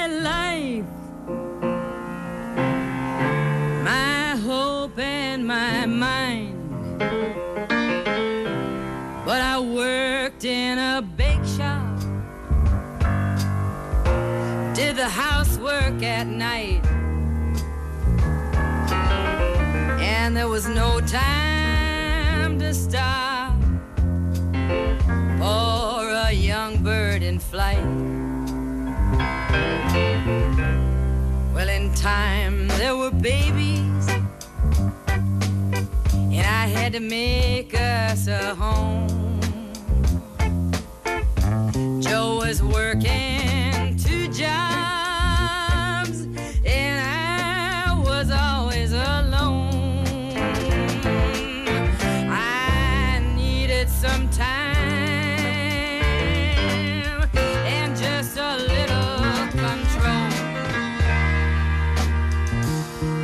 [5.42, 7.00] and my mind.
[9.26, 12.00] But I worked in a bake shop.
[14.76, 16.86] Did the housework at night.
[20.02, 23.56] And there was no time to stop
[25.40, 27.84] for a young bird in flight.
[31.54, 33.91] Well, in time there were babies,
[36.54, 39.08] I had to make us a home.
[42.02, 46.18] Joe was working two jobs,
[46.66, 50.36] and I was always alone.
[52.30, 54.52] I needed some time
[57.66, 60.30] and just a little control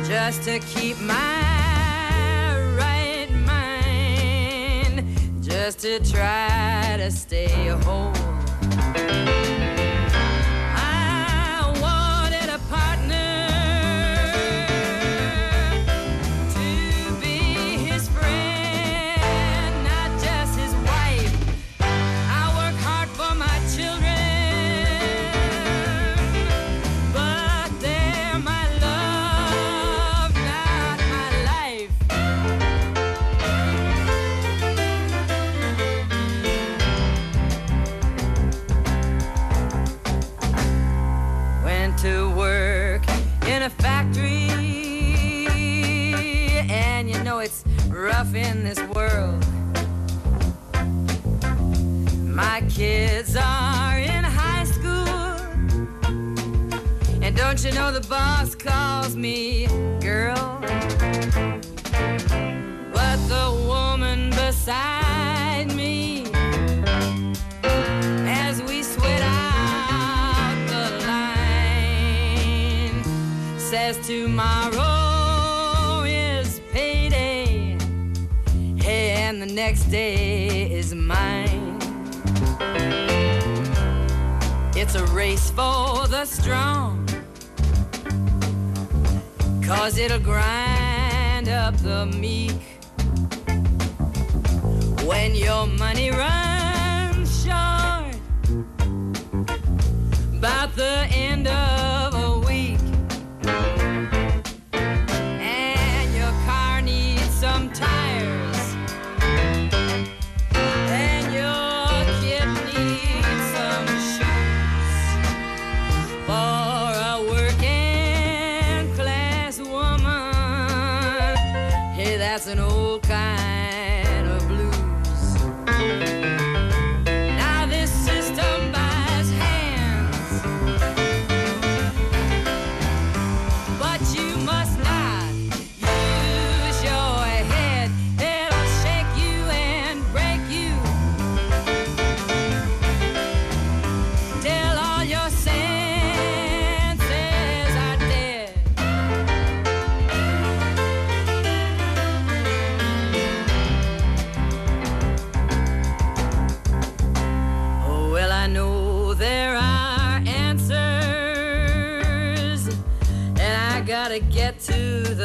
[0.08, 1.37] just to keep my
[5.68, 9.67] just to try to stay whole.
[48.18, 49.44] Rough in this world.
[52.24, 55.36] My kids are in high school,
[57.22, 59.68] and don't you know the boss calls me
[60.00, 60.58] girl?
[62.92, 66.24] But the woman beside me,
[67.62, 71.44] as we sweat out the line,
[73.58, 74.97] says tomorrow
[79.58, 81.76] next day is mine.
[84.76, 87.04] It's a race for the strong,
[89.66, 92.62] cause it'll grind up the meek.
[95.04, 98.14] When your money runs short,
[100.38, 101.77] about the end of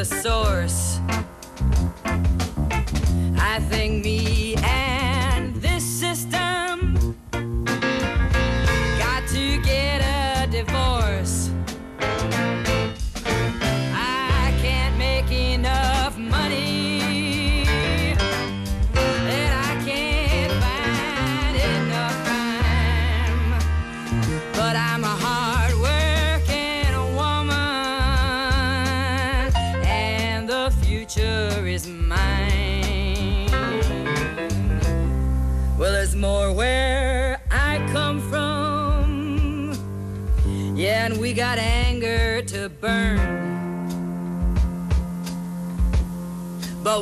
[0.04, 0.83] the source.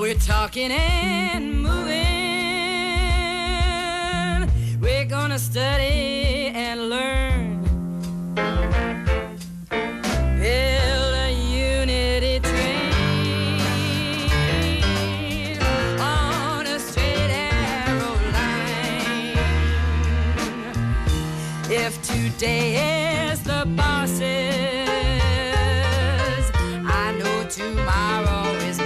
[0.01, 2.01] We're talking and moving.
[4.81, 7.61] We're gonna study and learn.
[10.39, 12.89] Build a unity train
[15.99, 19.37] on a straight arrow line.
[21.69, 24.23] If today is the boss's,
[26.87, 28.79] I know tomorrow is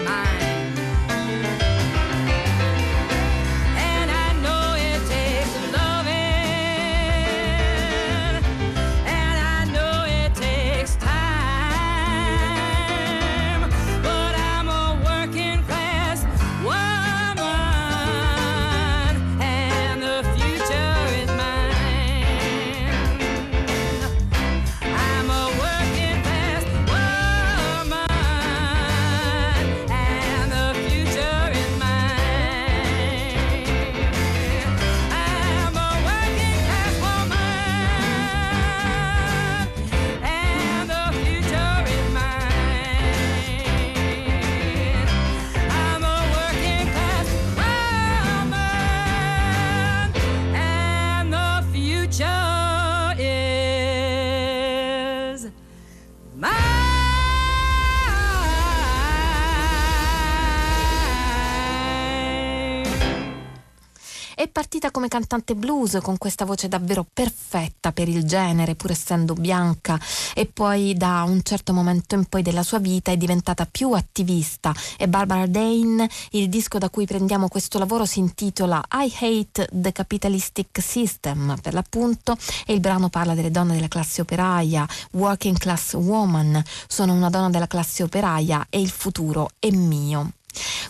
[64.76, 69.98] partita come cantante blues con questa voce davvero perfetta per il genere, pur essendo bianca,
[70.34, 74.74] e poi da un certo momento in poi della sua vita è diventata più attivista
[74.98, 79.94] e Barbara Dane, il disco da cui prendiamo questo lavoro si intitola I Hate the
[79.94, 85.94] Capitalistic System per l'appunto e il brano parla delle donne della classe operaia, working class
[85.94, 90.32] woman, sono una donna della classe operaia e il futuro è mio.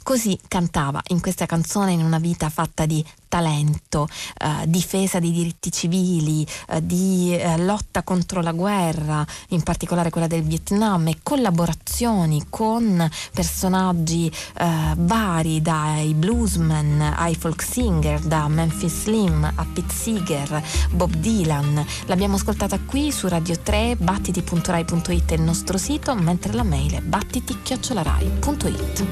[0.04, 3.04] Così cantava in questa canzone in una vita fatta di
[3.36, 4.08] talento,
[4.38, 10.28] eh, difesa dei diritti civili, eh, di eh, lotta contro la guerra, in particolare quella
[10.28, 19.04] del Vietnam, e collaborazioni con personaggi eh, vari, dai bluesman ai folk singer, da Memphis
[19.04, 21.86] Slim a Pete Seeger, Bob Dylan.
[22.06, 27.02] L'abbiamo ascoltata qui su Radio 3, battiti.rai.it è il nostro sito, mentre la mail è
[27.02, 29.04] battiti.rai.it.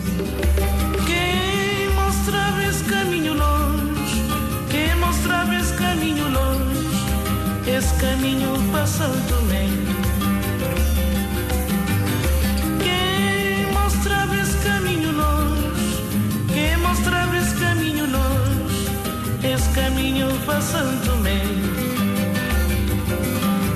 [2.87, 3.22] Caminho
[7.75, 9.69] esse caminho passando bem.
[12.83, 16.03] Quem mostrava esse caminho longe,
[16.53, 18.89] quem mostrava esse caminho longe,
[19.43, 21.63] esse caminho passando bem.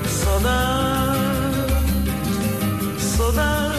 [0.08, 1.58] Saudade,
[3.00, 3.78] saudade.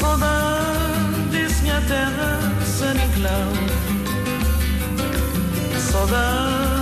[0.00, 3.52] Saudades, minha terra, San Inclau.
[5.78, 6.75] Saudade,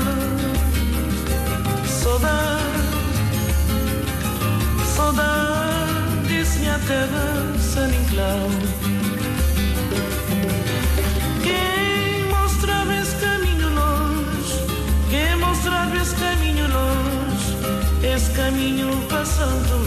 [5.05, 8.49] saudades, minha terra, San Inclau.
[11.43, 14.65] Quem mostrava esse caminho longe,
[15.11, 19.84] quem mostrava esse caminho longe, esse caminho passando-me.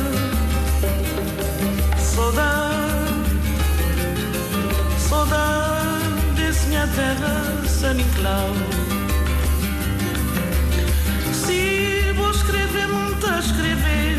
[1.98, 2.76] saudade,
[5.00, 8.52] saudades, minha terra, San Inclau.
[11.34, 14.18] Se vou escrever, muito a escrever.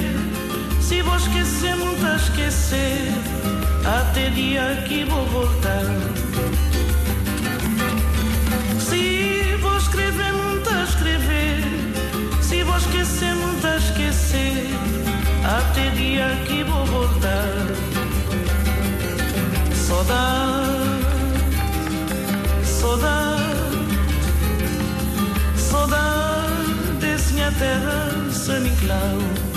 [0.81, 3.13] Se vou esquecer, muito a esquecer.
[4.01, 5.85] Até dia que vou voltar.
[8.81, 11.63] Se vou escrever, muito a escrever.
[12.43, 15.12] Se vou esquecer, muito a esquecer.
[15.97, 17.67] Dia que vou voltar.
[19.75, 21.05] Saudade,
[22.65, 23.43] saudade,
[25.57, 29.19] saudade, minha terra, San Nicolau.
[29.19, 29.52] terra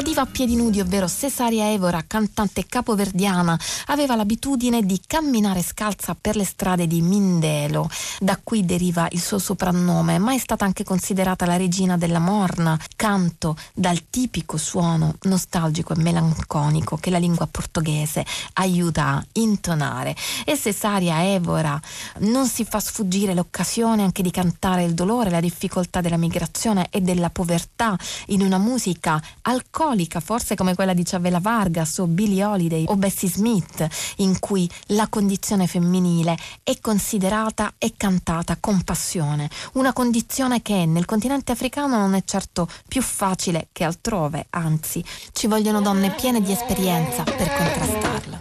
[0.00, 6.16] La diva a piedi nudi, ovvero Cesaria Evora, cantante capoverdiana, aveva l'abitudine di camminare scalza
[6.18, 7.86] per le strade di Mindelo.
[8.18, 12.80] Da qui deriva il suo soprannome, ma è stata anche considerata la regina della morna,
[12.96, 18.24] canto dal tipico suono nostalgico e melanconico che la lingua portoghese
[18.54, 20.16] aiuta a intonare.
[20.46, 21.78] E Cesaria Evora
[22.20, 27.02] non si fa sfuggire l'occasione anche di cantare il dolore, la difficoltà della migrazione e
[27.02, 27.98] della povertà
[28.28, 32.96] in una musica alcolica, melancolica, forse come quella di Chavela Vargas o Billie Holiday o
[32.96, 33.86] Bessie Smith,
[34.16, 41.04] in cui la condizione femminile è considerata e cantata con passione, una condizione che nel
[41.04, 46.52] continente africano non è certo più facile che altrove, anzi ci vogliono donne piene di
[46.52, 48.38] esperienza per contrastarla.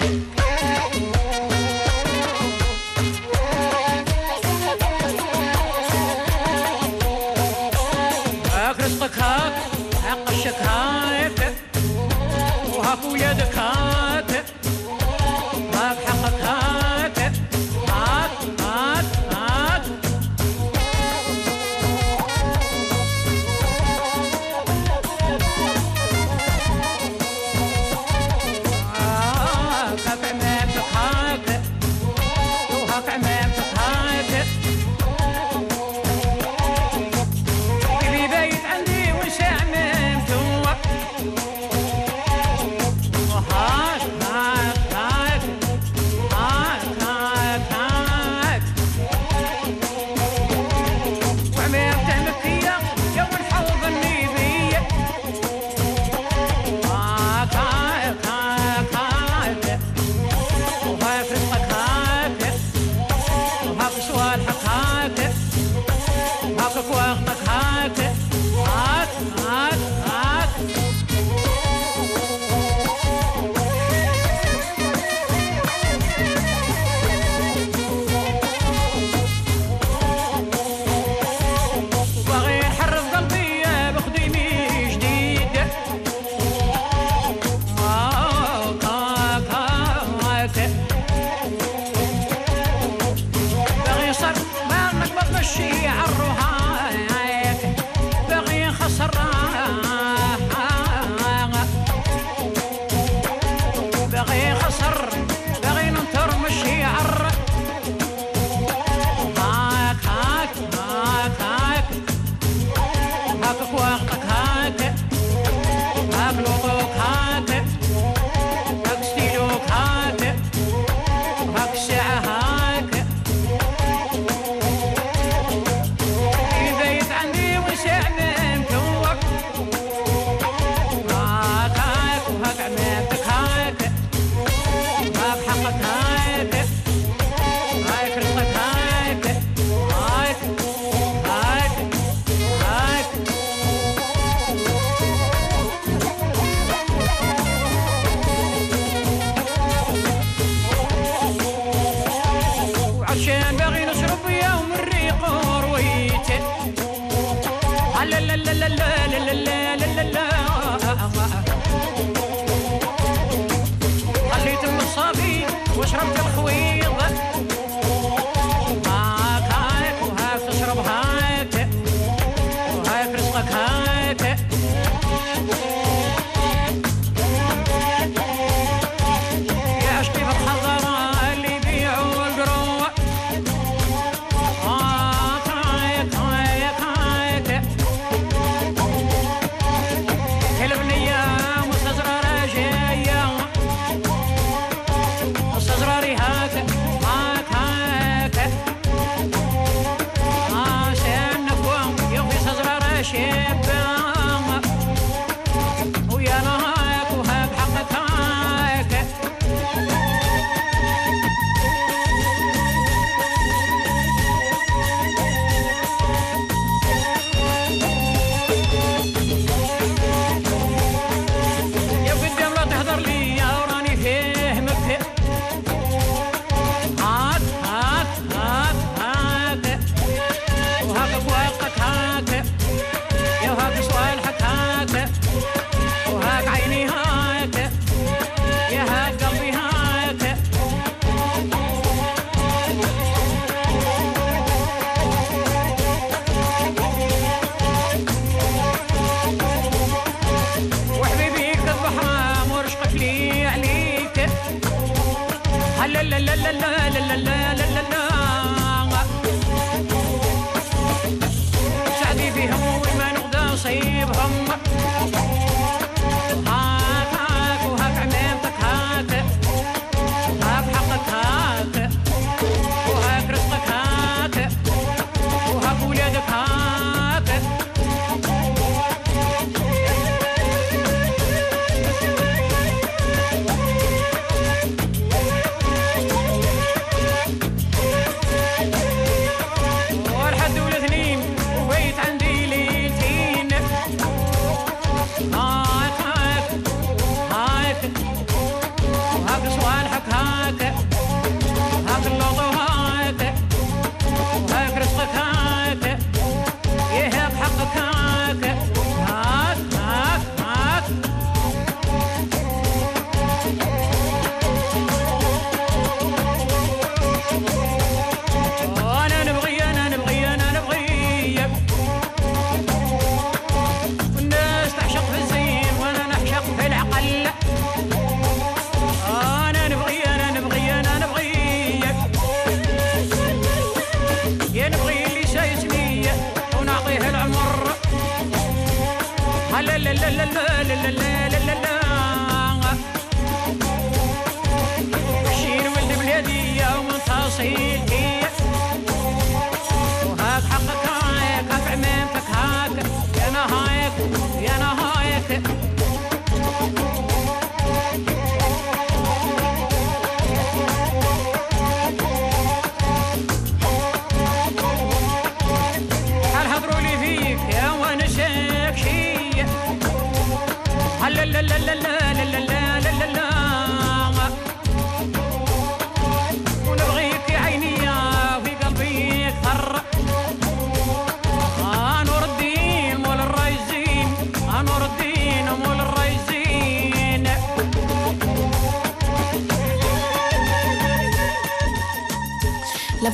[10.42, 10.79] Chicago.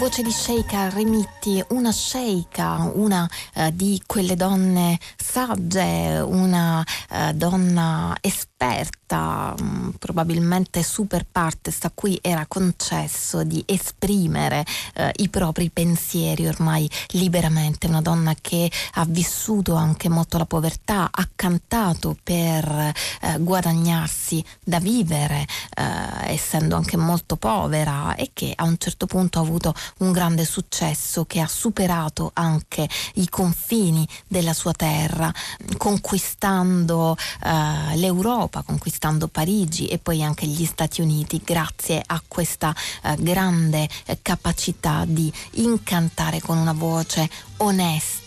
[0.05, 4.99] Voce di Sheikha Remitti, una sheikha, una eh, di quelle donne
[5.35, 6.81] sagge, una
[7.11, 15.27] eh, donna esperta, mh, probabilmente super partes a cui era concesso di esprimere eh, i
[15.27, 22.15] propri pensieri ormai liberamente, una donna che ha vissuto anche molto la povertà, ha cantato
[22.23, 29.05] per eh, guadagnarsi da vivere, eh, essendo anche molto povera e che a un certo
[29.05, 35.24] punto ha avuto un grande successo che ha superato anche i confini della sua terra,
[35.77, 43.15] conquistando eh, l'Europa, conquistando Parigi e poi anche gli Stati Uniti grazie a questa eh,
[43.19, 48.24] grande eh, capacità di incantare con una voce onesta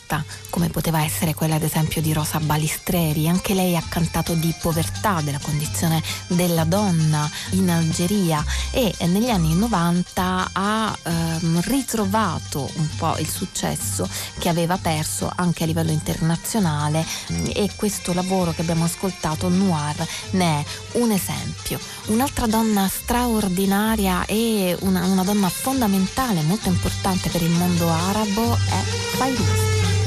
[0.50, 3.28] come poteva essere quella ad esempio di Rosa Balistreri.
[3.28, 9.54] Anche lei ha cantato di povertà, della condizione della donna in Algeria e negli anni
[9.54, 14.08] 90 ha ehm, ritrovato un po' il successo
[14.38, 17.04] che aveva perso anche a livello internazionale
[17.52, 21.78] e questo lavoro che abbiamo ascoltato, Noir, ne è un esempio.
[22.06, 28.82] Un'altra donna straordinaria e una, una donna fondamentale, molto importante per il mondo arabo è
[29.16, 29.97] Fairuz.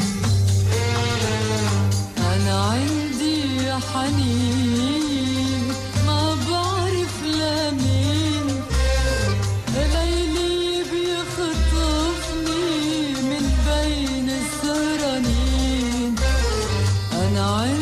[2.53, 5.63] عندي حنين
[6.07, 8.47] ما بعرف لمين
[9.75, 12.69] ليلي بيخطفني
[13.29, 16.15] من بين السهرانين
[17.13, 17.80] أنا عندي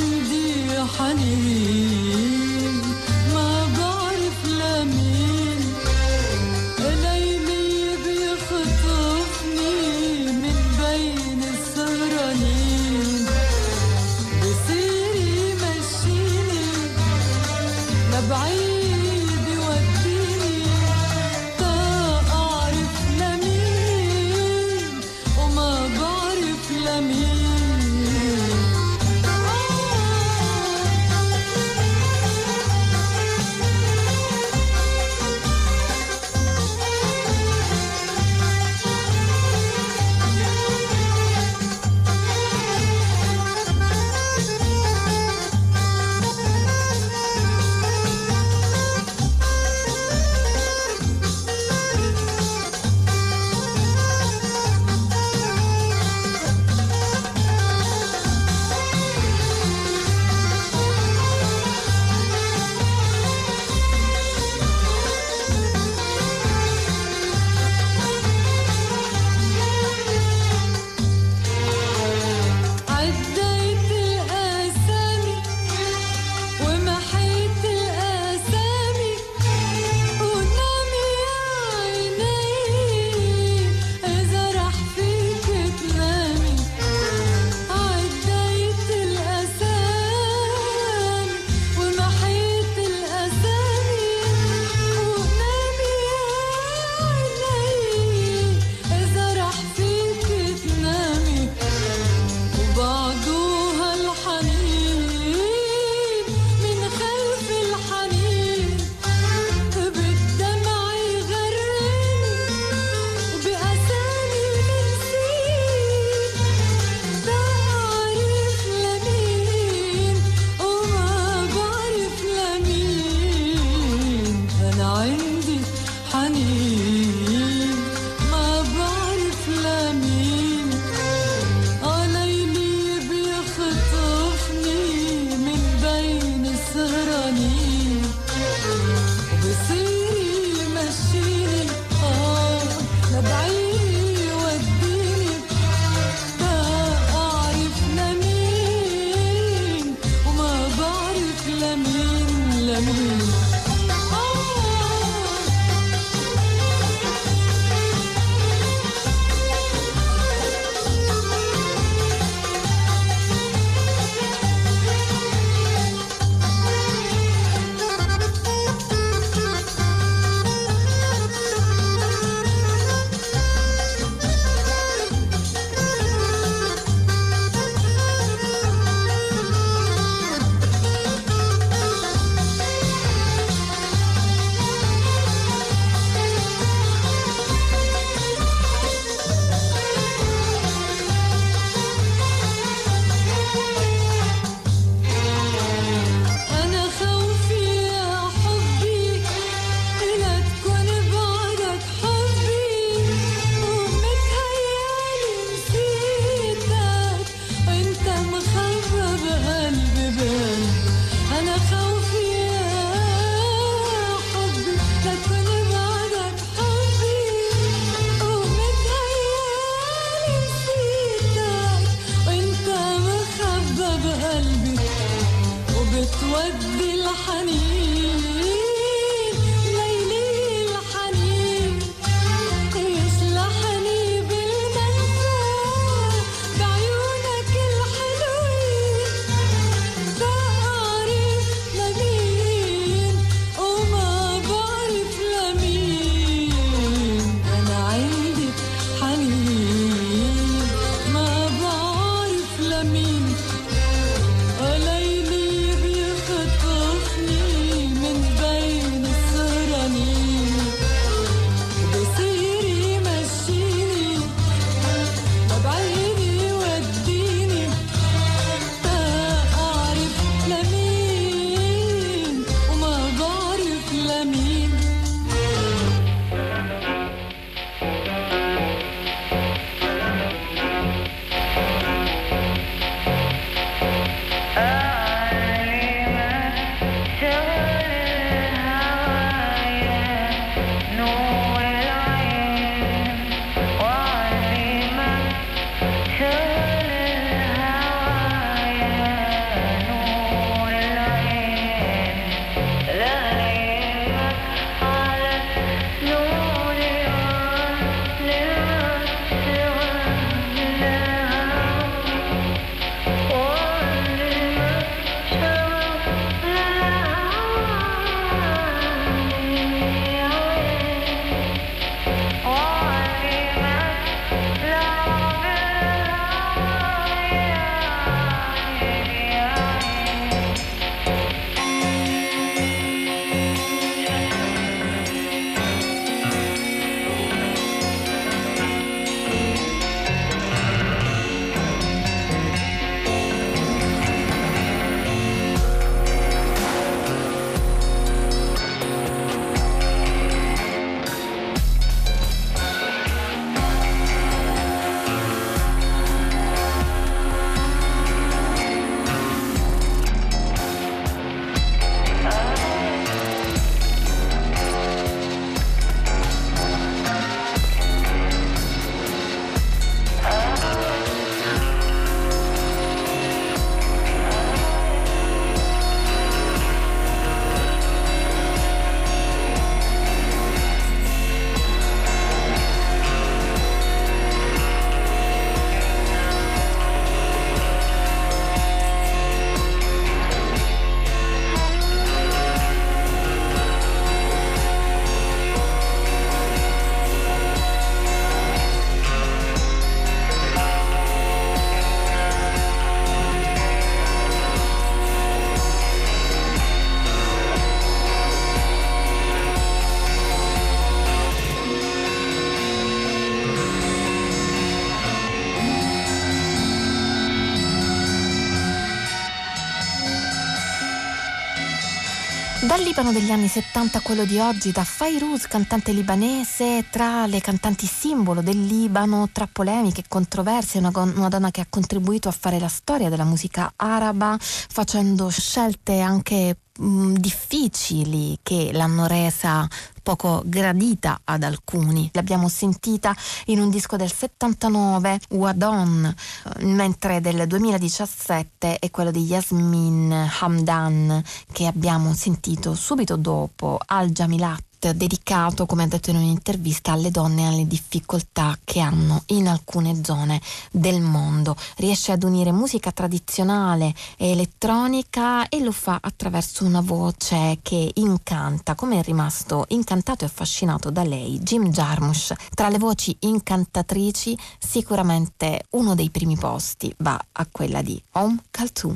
[422.99, 427.39] Dal Libano degli anni 70 a quello di oggi, da Fairuz, cantante libanese, tra le
[427.39, 432.33] cantanti simbolo del Libano, tra polemiche e controversie, una, una donna che ha contribuito a
[432.37, 439.65] fare la storia della musica araba, facendo scelte anche difficili che l'hanno resa
[440.15, 442.09] poco gradita ad alcuni.
[442.13, 443.15] L'abbiamo sentita
[443.45, 451.23] in un disco del 79, Wadon, eh, mentre del 2017 è quello di Yasmin Hamdan
[451.51, 457.43] che abbiamo sentito subito dopo Al Jamilat dedicato, come ha detto in un'intervista, alle donne
[457.43, 460.41] e alle difficoltà che hanno in alcune zone
[460.71, 461.55] del mondo.
[461.77, 468.75] Riesce ad unire musica tradizionale e elettronica e lo fa attraverso una voce che incanta,
[468.75, 472.33] come è rimasto incantato e affascinato da lei Jim Jarmusch.
[472.53, 478.95] Tra le voci incantatrici sicuramente uno dei primi posti va a quella di Om Kaltoum.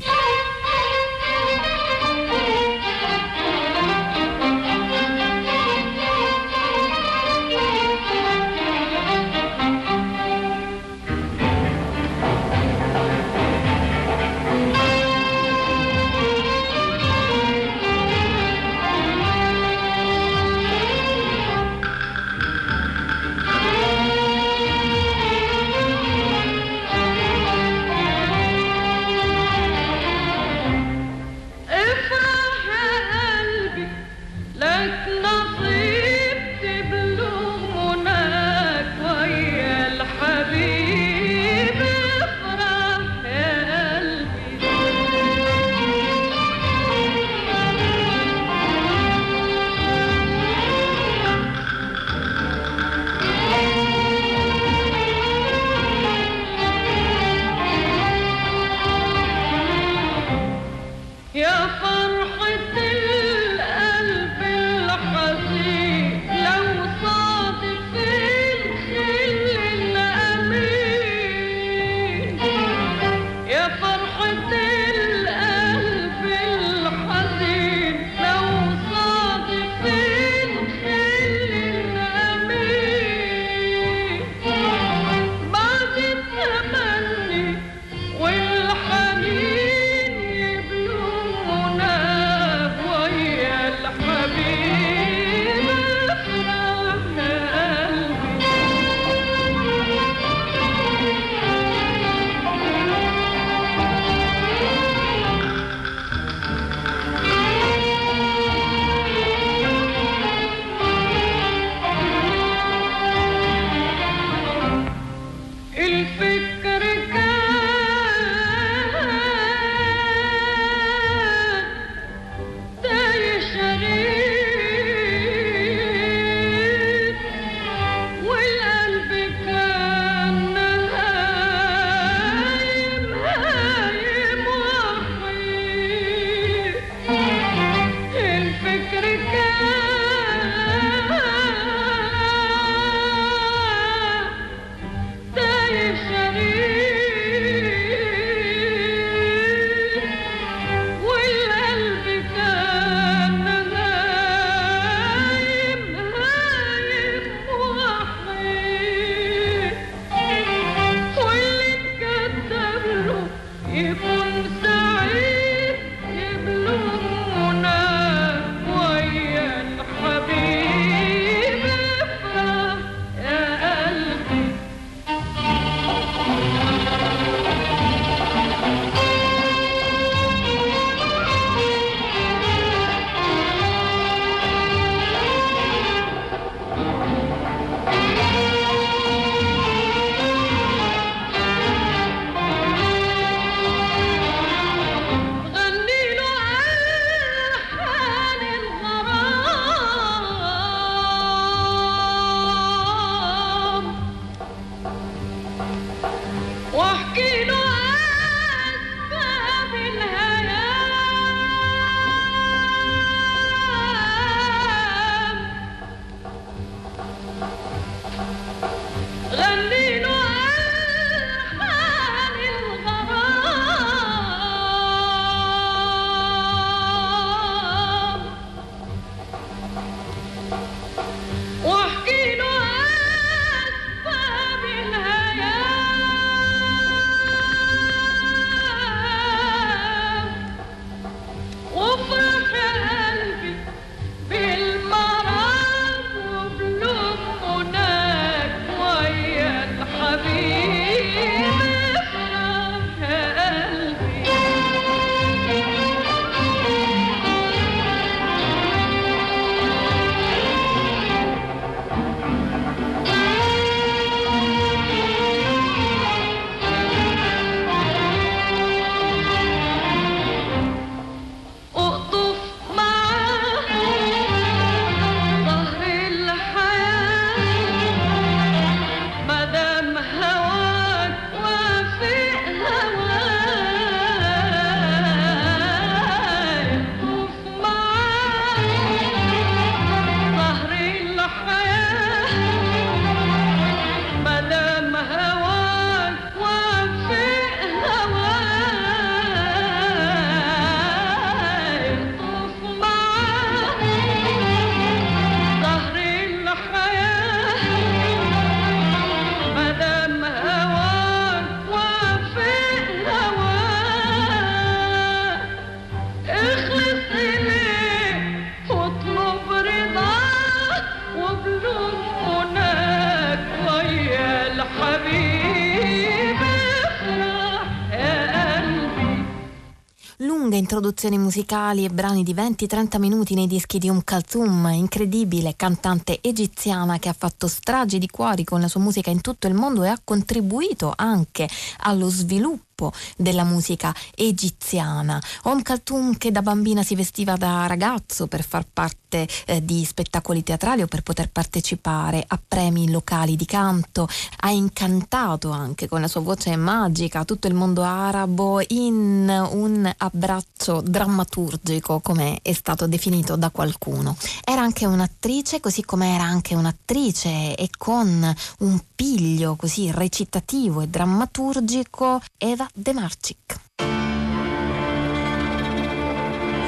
[331.34, 337.10] Musicali e brani di 20-30 minuti nei dischi di Um Kalthum, incredibile cantante egiziana che
[337.10, 340.00] ha fatto stragi di cuori con la sua musica in tutto il mondo e ha
[340.04, 341.50] contribuito anche
[341.80, 342.73] allo sviluppo
[343.16, 345.22] della musica egiziana.
[345.44, 350.44] Om Kalthum che da bambina si vestiva da ragazzo per far parte eh, di spettacoli
[350.44, 354.08] teatrali o per poter partecipare a premi locali di canto,
[354.42, 360.82] ha incantato anche con la sua voce magica tutto il mondo arabo in un abbraccio
[360.82, 364.16] drammaturgico come è stato definito da qualcuno.
[364.44, 370.88] Era anche un'attrice così come era anche un'attrice e con un piglio così recitativo e
[370.88, 373.38] drammaturgico Eva Demarczyk.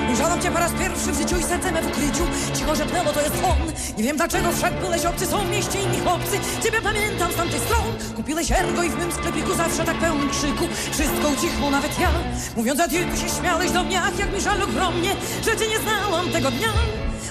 [0.09, 2.23] Ujrzałam cię po raz pierwszy w życiu i serce me w ukryciu.
[2.53, 3.57] Cicho szepnęło, to jest on.
[3.97, 6.39] Nie wiem dlaczego wszak byłeś obcy Są w mieście inni chłopcy.
[6.63, 8.15] Ciebie pamiętam z tamtej stron.
[8.15, 10.67] Kupiłeś ergo i w mym sklepiku Zawsze tak pełnym krzyku.
[10.91, 12.11] Wszystko ucichło, nawet ja.
[12.55, 15.15] Mówiąc adieu, się śmiałeś do mnie Ach, jak mi żal ogromnie
[15.45, 16.73] Że cię nie znałam tego dnia.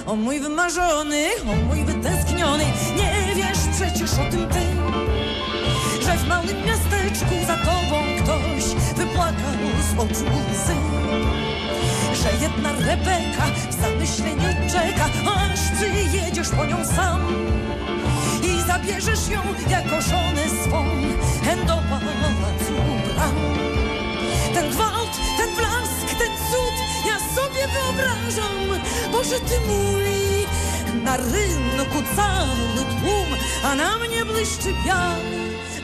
[0.05, 2.63] O mój wymarzony, o mój wytęskniony
[2.97, 4.59] Nie wiesz przecież o tym ty
[6.17, 8.63] W małym miasteczku za tobą ktoś
[8.95, 9.55] Wypłakał
[9.95, 10.75] z oczu łzy
[12.23, 15.05] że jedna Rebeka w zamyśleniu czeka,
[15.35, 17.21] aż przyjedziesz po nią sam
[18.43, 20.85] i zabierzesz ją jako żonę swą
[21.43, 22.73] hen do pałacu
[23.05, 23.35] bram.
[24.53, 26.75] Ten gwałt, ten blask, ten cud,
[27.07, 28.81] ja sobie wyobrażam,
[29.11, 30.47] Boże Ty mój,
[31.03, 35.34] na rynku cały tłum, a na mnie błyszczy pian,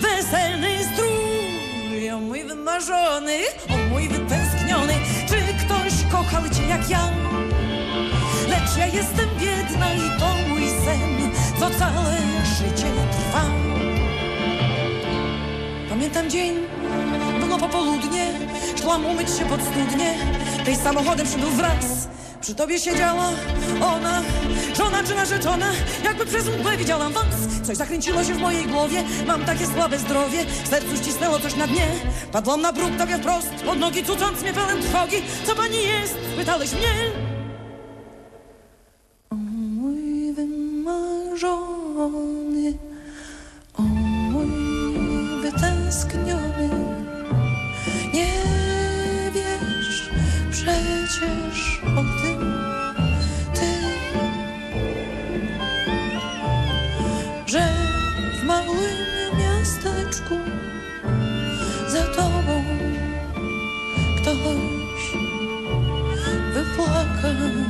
[0.02, 2.10] weselny strój.
[2.12, 3.38] O mój wymarzony,
[3.70, 4.94] o mój wytęskniony,
[5.28, 7.10] czy ktoś kochał cię jak ja?
[8.50, 13.46] Lecz ja jestem biedna i to mój sen, co całe życie trwa.
[15.90, 16.54] Pamiętam dzień,
[17.40, 18.34] było popołudnie,
[18.82, 20.14] szłam umyć się pod studnie,
[20.66, 22.08] tej samochodem przybył wraz.
[22.42, 23.30] Przy tobie siedziała
[23.82, 24.22] ona,
[24.78, 25.68] żona czy narzeczona,
[26.04, 27.26] jakby przez mgłę widziałam was.
[27.64, 31.68] Coś zakręciło się w mojej głowie, mam takie słabe zdrowie, w sercu ścisnęło coś na
[31.68, 31.88] dnie.
[32.32, 35.18] Padłam na bruk tobie wprost, pod nogi cucąc mnie pełen trwogi.
[35.46, 36.18] Co pani jest?
[36.38, 36.94] Pytałeś mnie.
[39.30, 41.64] O mój wymarzony,
[43.78, 44.52] o mój
[45.42, 46.70] wytęskniony,
[48.14, 48.34] nie
[49.34, 50.10] wiesz
[50.52, 52.21] przecież o
[67.22, 67.61] happen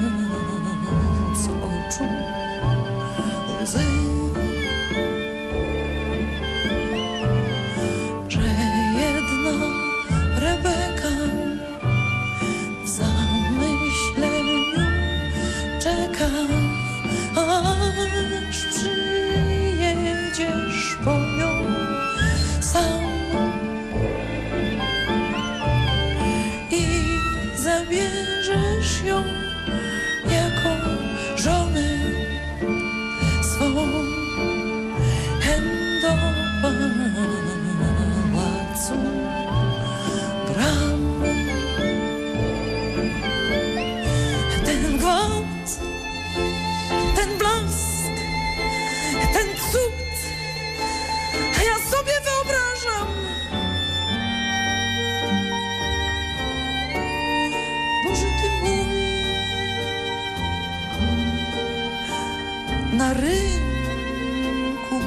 [62.92, 65.02] на рынку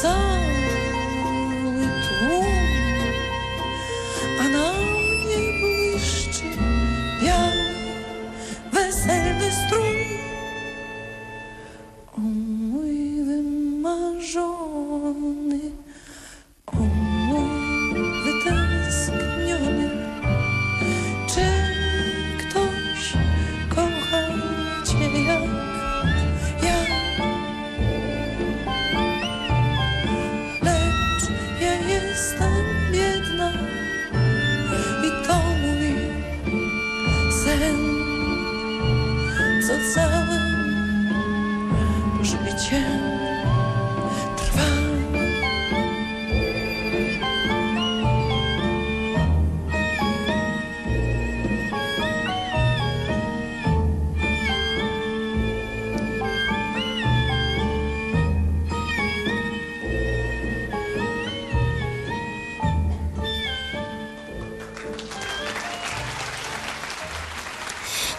[0.00, 0.29] царь.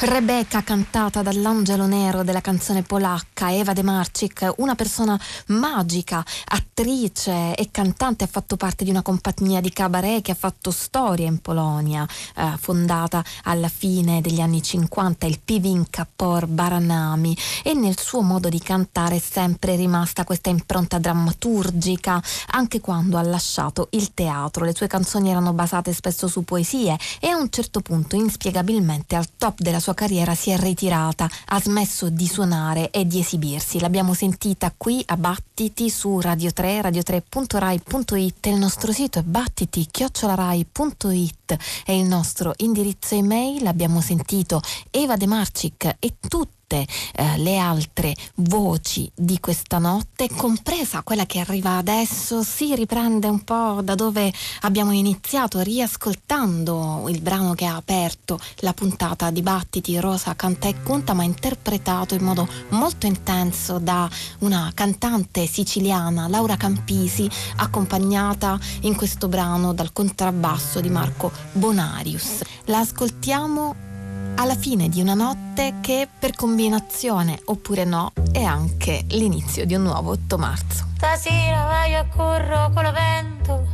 [0.04, 7.70] Rebecca cantata dall'angelo nero della canzone polacca, Eva De Marcik, una persona magica, attrice e
[7.72, 12.08] cantante, ha fatto parte di una compagnia di cabaret che ha fatto storia in Polonia,
[12.36, 18.50] eh, fondata alla fine degli anni 50, il Piwinka Por Baranami e nel suo modo
[18.50, 24.66] di cantare è sempre rimasta questa impronta drammaturgica, anche quando ha lasciato il teatro.
[24.66, 29.28] Le sue canzoni erano basate spesso su poesie e a un certo punto, inspiegabilmente, al
[29.38, 33.80] top della sua carriera si è ritirata, ha smesso di suonare e di esibirsi.
[33.80, 41.92] L'abbiamo sentita qui a Battiti su Radio 3, radio3.rai.it, il nostro sito è battiti-rai.it è
[41.92, 49.10] il nostro indirizzo email, abbiamo sentito Eva De Marcic e tutti eh, le altre voci
[49.14, 54.32] di questa notte, compresa quella che arriva adesso, si riprende un po' da dove
[54.62, 60.82] abbiamo iniziato, riascoltando il brano che ha aperto la puntata di Battiti, Rosa canta e
[60.82, 68.96] conta, ma interpretato in modo molto intenso da una cantante siciliana, Laura Campisi, accompagnata in
[68.96, 72.42] questo brano dal contrabbasso di Marco Bonarius.
[72.66, 73.90] La ascoltiamo
[74.36, 79.84] alla fine di una notte che per combinazione oppure no è anche l'inizio di un
[79.84, 80.86] nuovo 8 marzo.
[80.96, 83.68] Stasera vai a corro con lo vento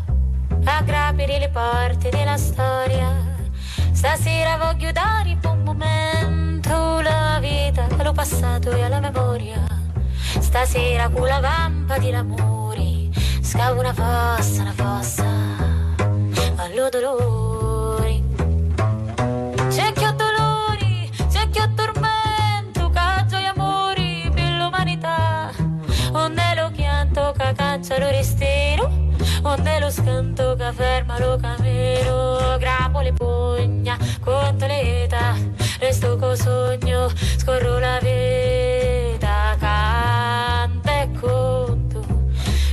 [0.64, 3.36] a grapire le porte della storia.
[3.92, 9.66] Stasera voglio dare un momento la vita, lo passato e alla memoria.
[10.40, 12.58] Stasera con la vampa di l'amore
[13.48, 15.26] scava una fossa, una fossa
[16.58, 16.90] allo
[27.88, 28.92] che caccia lo ristero,
[29.44, 32.58] onde lo scanto che ferma lo camero.
[32.58, 35.36] Grappo le pugna contro l'età,
[35.80, 42.06] resto co sogno, scorro la vita, canta e conto,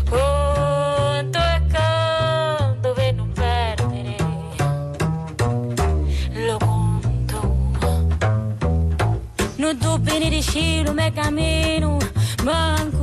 [0.08, 4.16] conto e canto per non perdere
[6.46, 7.62] lo conto.
[9.56, 11.98] Non tu bene di cielo, me cammino,
[12.42, 12.93] manco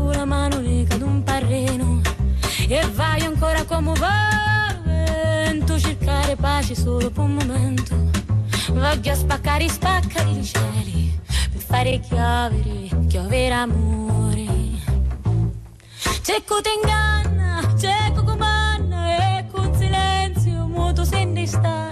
[3.92, 7.96] come va, vento, cercare pace solo per un momento.
[8.70, 14.46] Voglio spaccare i spaccari i cieli, per fare chiavere, chiavere amore.
[16.22, 21.90] C'è chi ti inganna, c'è chi comanna e con silenzio muto se ne sta.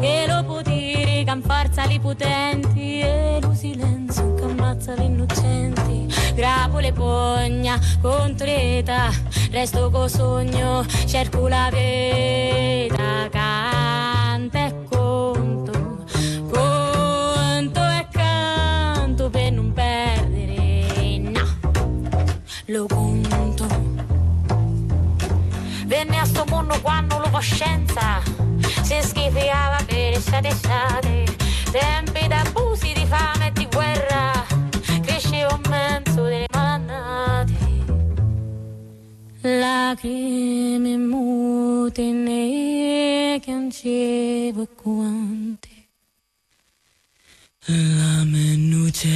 [0.00, 6.06] E lo potere che forza li potenti e lo silenzio che ammazza gli innocenti.
[6.34, 9.10] Grappo le pugna contro l'età,
[9.56, 16.04] resto co sogno, cerco la vita, canta e conto,
[16.52, 21.46] conto e canto per non perdere, no,
[22.66, 23.66] lo conto.
[25.86, 28.20] Venne a sto mondo quando lo coscienza
[28.82, 31.24] si schifiava per estate estate
[31.70, 34.35] tempi d'abusi, di fame e di guerra,
[39.86, 45.68] Lacrime mute ne piangevo e quante
[47.66, 49.06] la mennucenza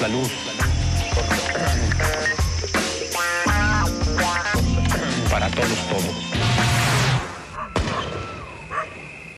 [0.00, 0.43] la luz.